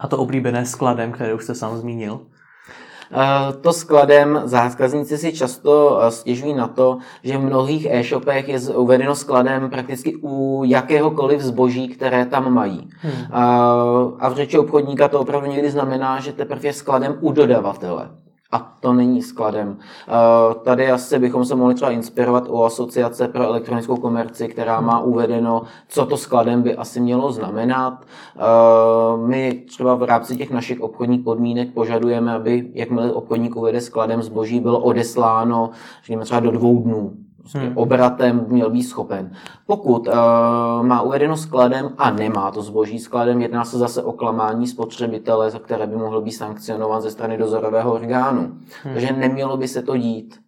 [0.05, 2.19] A to oblíbené skladem, které už jste sám zmínil?
[3.11, 8.59] Eh, to skladem zákazníci si často eh, stěžují na to, že v mnohých e-shopech je
[8.59, 12.89] uvedeno skladem prakticky u jakéhokoliv zboží, které tam mají.
[13.01, 13.13] Hmm.
[13.13, 13.27] Eh,
[14.19, 18.09] a v řeči obchodníka to opravdu někdy znamená, že teprve je skladem u dodavatele
[18.51, 19.77] a to není skladem.
[19.79, 24.99] Eh, tady asi bychom se mohli třeba inspirovat u asociace pro elektronickou komerci, která má
[24.99, 28.05] uvedeno, co to skladem by asi mělo znamenat.
[28.35, 28.41] Eh,
[29.27, 34.59] my třeba v rámci těch našich obchodních podmínek požadujeme, aby jakmile obchodník uvede skladem zboží,
[34.59, 35.69] bylo odesláno,
[36.01, 37.77] řekněme třeba do dvou dnů hmm.
[37.77, 39.31] obratem měl být schopen.
[39.67, 40.13] Pokud uh,
[40.81, 45.59] má uvedeno skladem a nemá to zboží skladem, jedná se zase o klamání spotřebitele, za
[45.59, 48.41] které by mohl být sankcionován ze strany dozorového orgánu.
[48.83, 48.93] Hmm.
[48.93, 50.39] Takže nemělo by se to dít.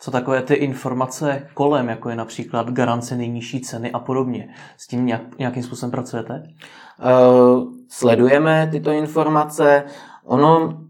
[0.00, 5.06] Co takové ty informace kolem, jako je například garance nejnižší ceny a podobně, s tím
[5.06, 6.42] nějak, nějakým způsobem pracujete?
[6.42, 9.84] Uh, sledujeme tyto informace.
[10.24, 10.80] Ono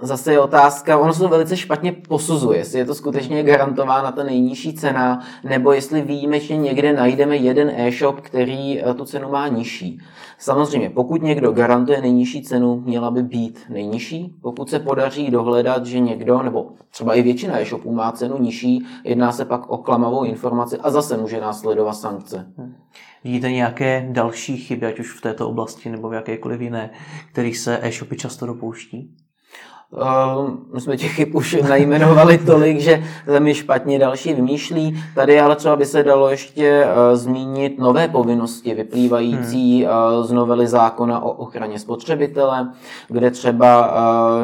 [0.00, 4.22] Zase je otázka, ono se to velice špatně posuzuje, jestli je to skutečně garantována ta
[4.22, 10.00] nejnižší cena, nebo jestli výjimečně někde najdeme jeden e-shop, který eh, tu cenu má nižší.
[10.38, 14.34] Samozřejmě, pokud někdo garantuje nejnižší cenu, měla by být nejnižší.
[14.42, 19.32] Pokud se podaří dohledat, že někdo, nebo třeba i většina e-shopů má cenu nižší, jedná
[19.32, 22.46] se pak o klamavou informaci a zase může následovat sankce.
[22.56, 22.74] Hmm.
[23.24, 26.90] Vidíte nějaké další chyby, ať už v této oblasti nebo v jakékoliv jiné,
[27.32, 29.23] kterých se e-shopy často dopouští?
[29.94, 35.02] Uh, my jsme těch chyb už najmenovali tolik, že se mi špatně další vymýšlí.
[35.14, 39.92] Tady ale třeba by se dalo ještě uh, zmínit nové povinnosti vyplývající hmm.
[40.18, 42.72] uh, z novely zákona o ochraně spotřebitele,
[43.08, 43.94] kde třeba,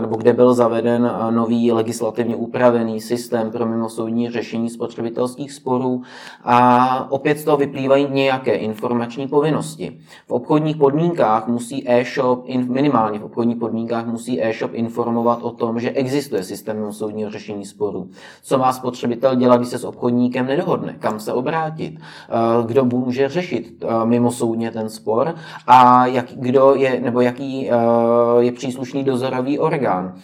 [0.01, 6.03] nebo kde byl zaveden nový legislativně upravený systém pro mimosoudní řešení spotřebitelských sporů
[6.45, 9.99] a opět z toho vyplývají nějaké informační povinnosti.
[10.27, 15.91] V obchodních podmínkách musí e-shop, minimálně v obchodních podmínkách musí e-shop informovat o tom, že
[15.91, 18.11] existuje systém soudního řešení sporů.
[18.43, 20.97] Co má spotřebitel dělat, když se s obchodníkem nedohodne?
[20.99, 22.01] Kam se obrátit?
[22.01, 25.35] Eh, kdo může řešit eh, mimo soudně ten spor?
[25.67, 27.75] A jak, kdo je, nebo jaký eh,
[28.39, 30.15] je příslušný dozorový orgán?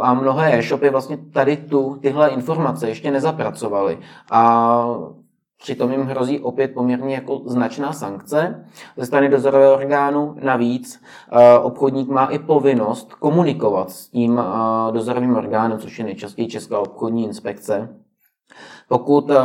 [0.00, 3.98] A mnohé e-shopy vlastně tady tu, tyhle informace ještě nezapracovaly.
[4.30, 4.84] A
[5.64, 8.64] Přitom jim hrozí opět poměrně jako značná sankce
[8.96, 10.36] ze strany dozorového orgánu.
[10.42, 11.02] Navíc
[11.32, 16.78] eh, obchodník má i povinnost komunikovat s tím eh, dozorovým orgánem, což je nejčastěji Česká
[16.78, 17.88] obchodní inspekce.
[18.88, 19.36] Pokud eh,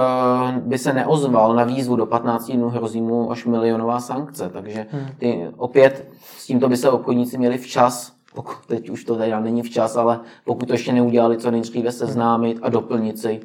[0.59, 4.49] by se neozval na výzvu do 15 dnů, hrozí mu až milionová sankce.
[4.53, 5.07] Takže hmm.
[5.17, 9.61] ty, opět s tímto by se obchodníci měli včas pokud teď už to teda není
[9.61, 13.41] včas, ale pokud to ještě neudělali, co nejdříve seznámit a doplnit si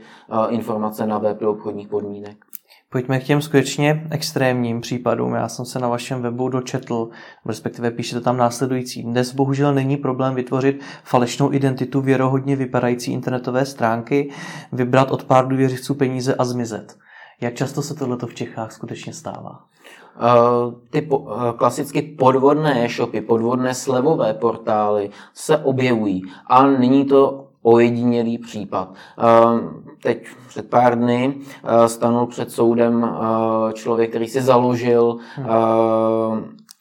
[0.48, 2.44] informace na web do obchodních podmínek.
[2.94, 5.34] Pojďme k těm skutečně extrémním případům.
[5.34, 7.08] Já jsem se na vašem webu dočetl,
[7.46, 9.02] respektive píšete tam následující.
[9.02, 14.30] Dnes bohužel není problém vytvořit falešnou identitu věrohodně vypadající internetové stránky,
[14.72, 16.96] vybrat od pár důvěřivců peníze a zmizet.
[17.40, 19.64] Jak často se tohleto v Čechách skutečně stává?
[20.16, 27.43] Uh, ty po, uh, klasicky podvodné e-shopy, podvodné slevové portály se objevují, ale není to
[27.64, 28.88] ojedinělý případ.
[28.88, 29.60] Uh,
[30.02, 35.46] teď před pár dny uh, stanul před soudem uh, člověk, který si založil hmm.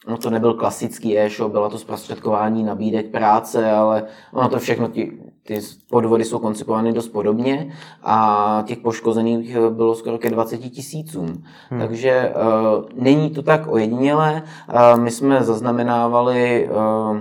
[0.08, 5.18] No to nebyl klasický e-shop, byla to zprostředkování nabídek práce, ale ono to všechno, ty,
[5.42, 5.60] ty
[5.90, 7.72] podvody jsou koncipovány dost podobně
[8.02, 11.44] a těch poškozených bylo skoro ke 20 tisícům.
[11.70, 11.80] Hmm.
[11.80, 14.42] Takže uh, není to tak ojedinělé.
[14.74, 17.18] Uh, my jsme zaznamenávali uh,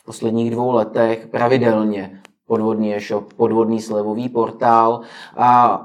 [0.00, 2.17] v posledních dvou letech pravidelně
[2.48, 5.00] podvodný e-shop, podvodný slevový portál
[5.36, 5.80] a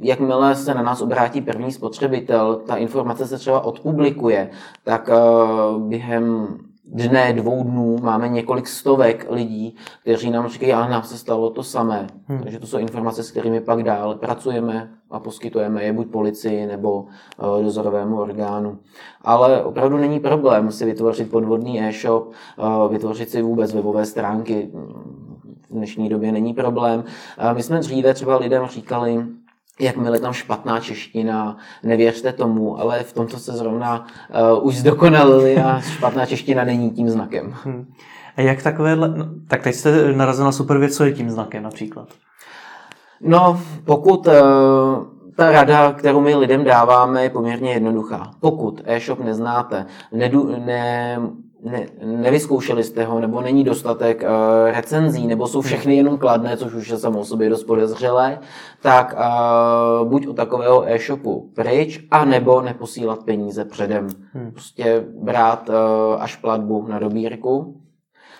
[0.00, 4.50] jakmile se na nás obrátí první spotřebitel, ta informace se třeba odpublikuje,
[4.84, 6.48] tak uh, během
[6.84, 11.62] dne, dvou dnů máme několik stovek lidí, kteří nám říkají, ale nám se stalo to
[11.62, 12.06] samé.
[12.26, 12.42] Hmm.
[12.42, 17.00] Takže to jsou informace, s kterými pak dál pracujeme a poskytujeme je buď policii nebo
[17.00, 18.78] uh, dozorovému orgánu.
[19.22, 24.70] Ale opravdu není problém si vytvořit podvodný e-shop, uh, vytvořit si vůbec webové stránky
[25.74, 27.04] v dnešní době není problém.
[27.54, 29.26] My jsme dříve třeba lidem říkali,
[29.80, 34.06] jakmile tam špatná čeština, nevěřte tomu, ale v tomto se zrovna
[34.56, 37.54] uh, už zdokonalili a špatná čeština není tím znakem.
[37.64, 37.86] Hmm.
[38.36, 39.08] A jak takové, no,
[39.48, 42.08] tak teď jste narazil na super věc, co je tím znakem například?
[43.20, 44.32] No, pokud uh,
[45.36, 48.30] ta rada, kterou my lidem dáváme, je poměrně jednoduchá.
[48.40, 51.20] Pokud e-shop neznáte, nedu, ne,
[51.64, 56.74] ne, nevyzkoušeli jste ho, nebo není dostatek uh, recenzí, nebo jsou všechny jenom kladné, což
[56.74, 58.38] už je samo o sobě dost podezřelé,
[58.82, 64.08] tak uh, buď od takového e-shopu pryč, a nebo neposílat peníze předem.
[64.32, 64.50] Hmm.
[64.50, 67.80] Prostě brát uh, až platbu na dobírku,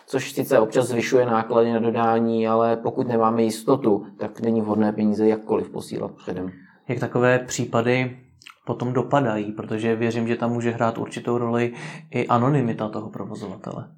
[0.06, 5.28] což sice občas zvyšuje náklady na dodání, ale pokud nemáme jistotu, tak není vhodné peníze
[5.28, 6.50] jakkoliv posílat předem.
[6.88, 8.16] Jak takové případy
[8.64, 11.72] potom dopadají, protože věřím, že tam může hrát určitou roli
[12.10, 13.88] i anonymita toho provozovatele.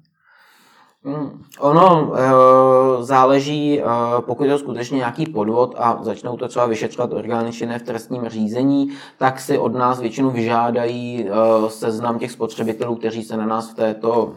[1.03, 3.83] Hmm, ono e, záleží, e,
[4.19, 8.29] pokud je to skutečně nějaký podvod a začnou to třeba vyšetřovat orgány činné v trestním
[8.29, 11.29] řízení, tak si od nás většinou vyžádají e,
[11.69, 14.33] seznam těch spotřebitelů, kteří se na nás v této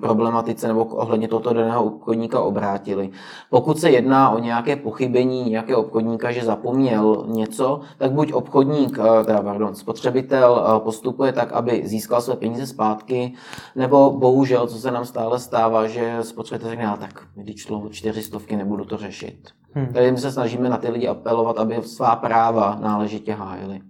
[0.00, 3.10] problematice nebo ohledně tohoto daného obchodníka obrátili.
[3.50, 9.24] Pokud se jedná o nějaké pochybení nějakého obchodníka, že zapomněl něco, tak buď obchodník, eh,
[9.24, 13.32] teda pardon, spotřebitel eh, postupuje tak, aby získal své peníze zpátky,
[13.76, 18.56] nebo bohužel, co se nám stále stává, že spotřebitel řekne, tak když šlo čtyři stovky,
[18.56, 19.48] nebudu to řešit.
[19.72, 19.86] Hmm.
[19.86, 23.80] Tady my se snažíme na ty lidi apelovat, aby svá práva náležitě hájili.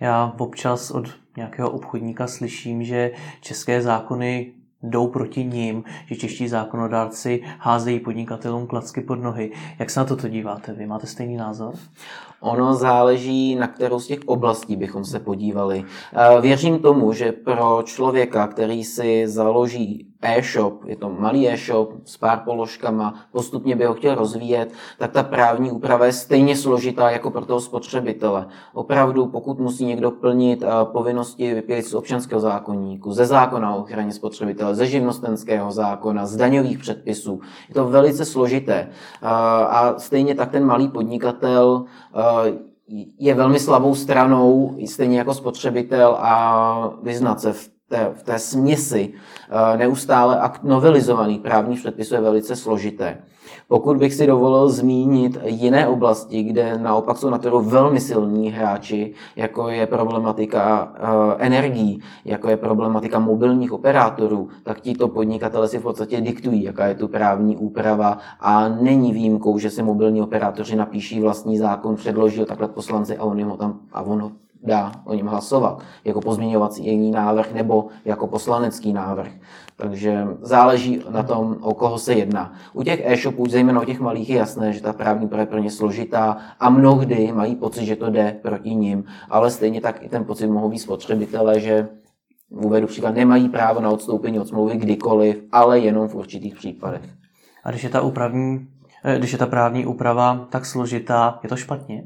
[0.00, 1.04] Já občas od
[1.36, 9.00] nějakého obchodníka slyším, že české zákony jdou proti ním, že čeští zákonodárci házejí podnikatelům klacky
[9.00, 9.52] pod nohy.
[9.78, 10.86] Jak se na toto díváte vy?
[10.86, 11.74] Máte stejný názor?
[12.40, 15.84] Ono záleží, na kterou z těch oblastí bychom se podívali.
[16.12, 22.16] Eh, věřím tomu, že pro člověka, který si založí e-shop, je to malý e-shop s
[22.16, 27.30] pár položkama, postupně by ho chtěl rozvíjet, tak ta právní úprava je stejně složitá jako
[27.30, 28.46] pro toho spotřebitele.
[28.74, 34.12] Opravdu, pokud musí někdo plnit eh, povinnosti vyplývající z občanského zákonníku, ze zákona o ochraně
[34.12, 38.74] spotřebitele, ze živnostenského zákona, z daňových předpisů, je to velice složité.
[38.74, 39.26] Eh,
[39.66, 42.70] a stejně tak ten malý podnikatel eh,
[43.18, 49.12] je velmi slabou stranou, stejně jako spotřebitel a vyznat se v té, v té směsi
[49.12, 53.18] eh, neustále novelizovaných právních předpisů je velice složité.
[53.68, 59.14] Pokud bych si dovolil zmínit jiné oblasti, kde naopak jsou na to velmi silní hráči,
[59.36, 65.82] jako je problematika uh, energií, jako je problematika mobilních operátorů, tak tito podnikatele si v
[65.82, 71.20] podstatě diktují, jaká je tu právní úprava a není výjimkou, že si mobilní operátoři napíší
[71.20, 74.32] vlastní zákon, předloží ho takhle poslanci a on ho tam a on ho
[74.62, 79.32] dá o něm hlasovat jako pozměňovací jiný návrh nebo jako poslanecký návrh.
[79.76, 82.52] Takže záleží na tom, o koho se jedná.
[82.72, 85.58] U těch e-shopů, zejména u těch malých, je jasné, že ta právní úprava je pro
[85.58, 90.08] ně složitá a mnohdy mají pocit, že to jde proti ním, ale stejně tak i
[90.08, 91.88] ten pocit mohou být spotřebitele, že
[92.50, 97.02] uvedu příklad, nemají právo na odstoupení od smlouvy kdykoliv, ale jenom v určitých případech.
[97.64, 98.68] A když je ta, úpravní,
[99.04, 102.04] eh, když je ta právní úprava tak složitá, je to špatně?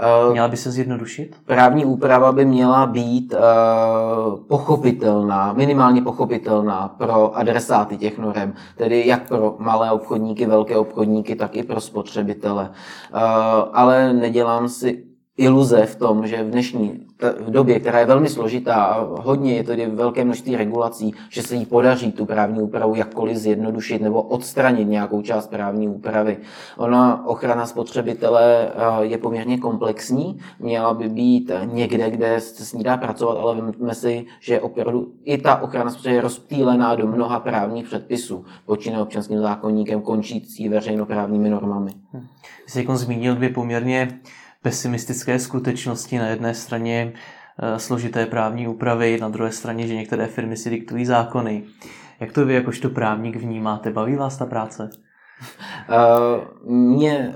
[0.00, 1.36] Eh, měla by se zjednodušit?
[1.46, 9.28] Právní úprava by měla být uh, pochopitelná, minimálně pochopitelná pro adresáty těch norem, tedy jak
[9.28, 12.70] pro malé obchodníky, velké obchodníky, tak i pro spotřebitele.
[13.14, 13.20] Uh,
[13.72, 15.07] ale nedělám si
[15.38, 17.00] iluze v tom, že v dnešní
[17.40, 21.54] v době, která je velmi složitá a hodně je tady velké množství regulací, že se
[21.54, 26.36] jí podaří tu právní úpravu jakkoliv zjednodušit nebo odstranit nějakou část právní úpravy.
[26.76, 32.82] Ona ochrana spotřebitele eh, je poměrně komplexní, měla by být někde, kde se s ní
[32.82, 37.40] dá pracovat, ale víme si, že opravdu i ta ochrana spotřebitele je rozptýlená do mnoha
[37.40, 41.90] právních předpisů, počínaje občanským zákonníkem, končící veřejnoprávními normami.
[42.66, 44.20] Jste zmínil dvě poměrně
[44.68, 46.18] pesimistické skutečnosti.
[46.18, 51.04] Na jedné straně eh, složité právní úpravy, na druhé straně, že některé firmy si diktují
[51.04, 51.64] zákony.
[52.20, 53.90] Jak to vy jakožto právník vnímáte?
[53.90, 54.90] Baví vás ta práce?
[55.88, 57.34] Uh, mě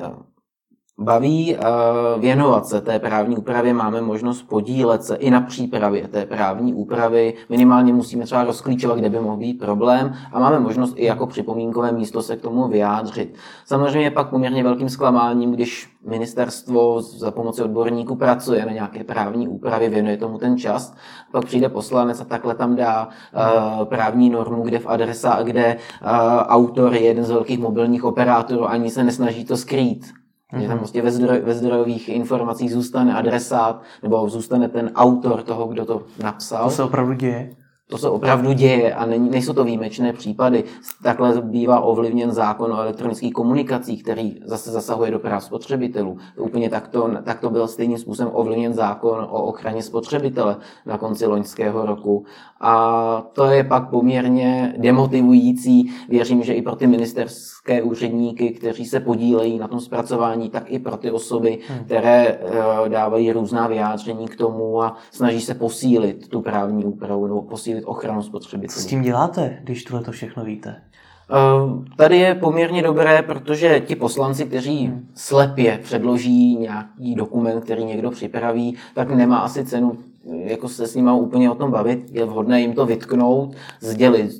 [0.98, 6.26] baví uh, věnovat se té právní úpravě, máme možnost podílet se i na přípravě té
[6.26, 7.34] právní úpravy.
[7.48, 11.92] Minimálně musíme třeba rozklíčovat, kde by mohl být problém a máme možnost i jako připomínkové
[11.92, 13.34] místo se k tomu vyjádřit.
[13.64, 19.88] Samozřejmě pak poměrně velkým zklamáním, když ministerstvo za pomoci odborníků pracuje na nějaké právní úpravě,
[19.88, 20.94] věnuje tomu ten čas,
[21.32, 26.08] pak přijde poslanec a takhle tam dá uh, právní normu, kde v adresa, kde uh,
[26.40, 30.21] autor je jeden z velkých mobilních operátorů, ani se nesnaží to skrýt
[30.60, 35.66] že tam prostě ve, zdroj, ve zdrojových informacích zůstane adresát nebo zůstane ten autor toho,
[35.66, 36.64] kdo to napsal.
[36.64, 37.50] To se opravdu děje?
[37.92, 40.64] To se opravdu děje a není, nejsou to výjimečné případy.
[41.02, 46.18] Takhle bývá ovlivněn zákon o elektronických komunikacích, který zase zasahuje do práv spotřebitelů.
[46.36, 51.86] To úplně takto, takto byl stejným způsobem ovlivněn zákon o ochraně spotřebitele na konci loňského
[51.86, 52.24] roku.
[52.60, 55.92] A to je pak poměrně demotivující.
[56.08, 60.78] Věřím, že i pro ty ministerské úředníky, kteří se podílejí na tom zpracování, tak i
[60.78, 61.84] pro ty osoby, hmm.
[61.84, 67.42] které eh, dávají různá vyjádření k tomu a snaží se posílit tu právní úpravu nebo
[67.42, 68.74] posílit posílit ochranu spotřebitelů.
[68.74, 70.82] Co s tím děláte, když tohle to všechno víte?
[71.30, 78.10] Ehm, tady je poměrně dobré, protože ti poslanci, kteří slepě předloží nějaký dokument, který někdo
[78.10, 79.98] připraví, tak nemá asi cenu
[80.44, 82.10] jako se s nimi úplně o tom bavit.
[82.10, 84.30] Je vhodné jim to vytknout, sdělit,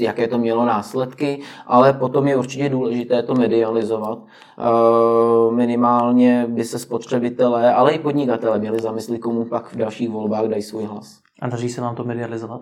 [0.00, 4.18] jaké to mělo následky, ale potom je určitě důležité to medializovat.
[4.58, 10.44] Ehm, minimálně by se spotřebitelé, ale i podnikatelé měli zamyslit, komu pak v dalších volbách
[10.44, 11.22] dají svůj hlas.
[11.42, 12.60] A daří se vám to medializovat?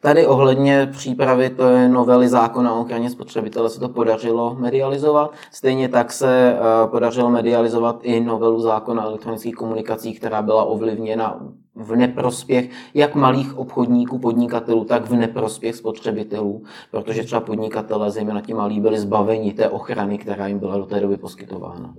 [0.00, 5.32] Tady ohledně přípravy to je novely zákona o ochraně spotřebitele se to podařilo medializovat.
[5.50, 11.40] Stejně tak se eh, podařilo medializovat i novelu zákona o elektronických komunikacích, která byla ovlivněna
[11.74, 18.54] v neprospěch jak malých obchodníků, podnikatelů, tak v neprospěch spotřebitelů, protože třeba podnikatelé, zejména ti
[18.54, 21.94] malí, byli zbaveni té ochrany, která jim byla do té doby poskytována.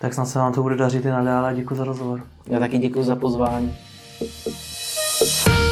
[0.00, 1.54] Tak snad se vám to bude dařit i nadále.
[1.54, 2.22] Děkuji za rozhovor.
[2.46, 3.74] Já taky děkuji za pozvání.
[5.22, 5.71] Thank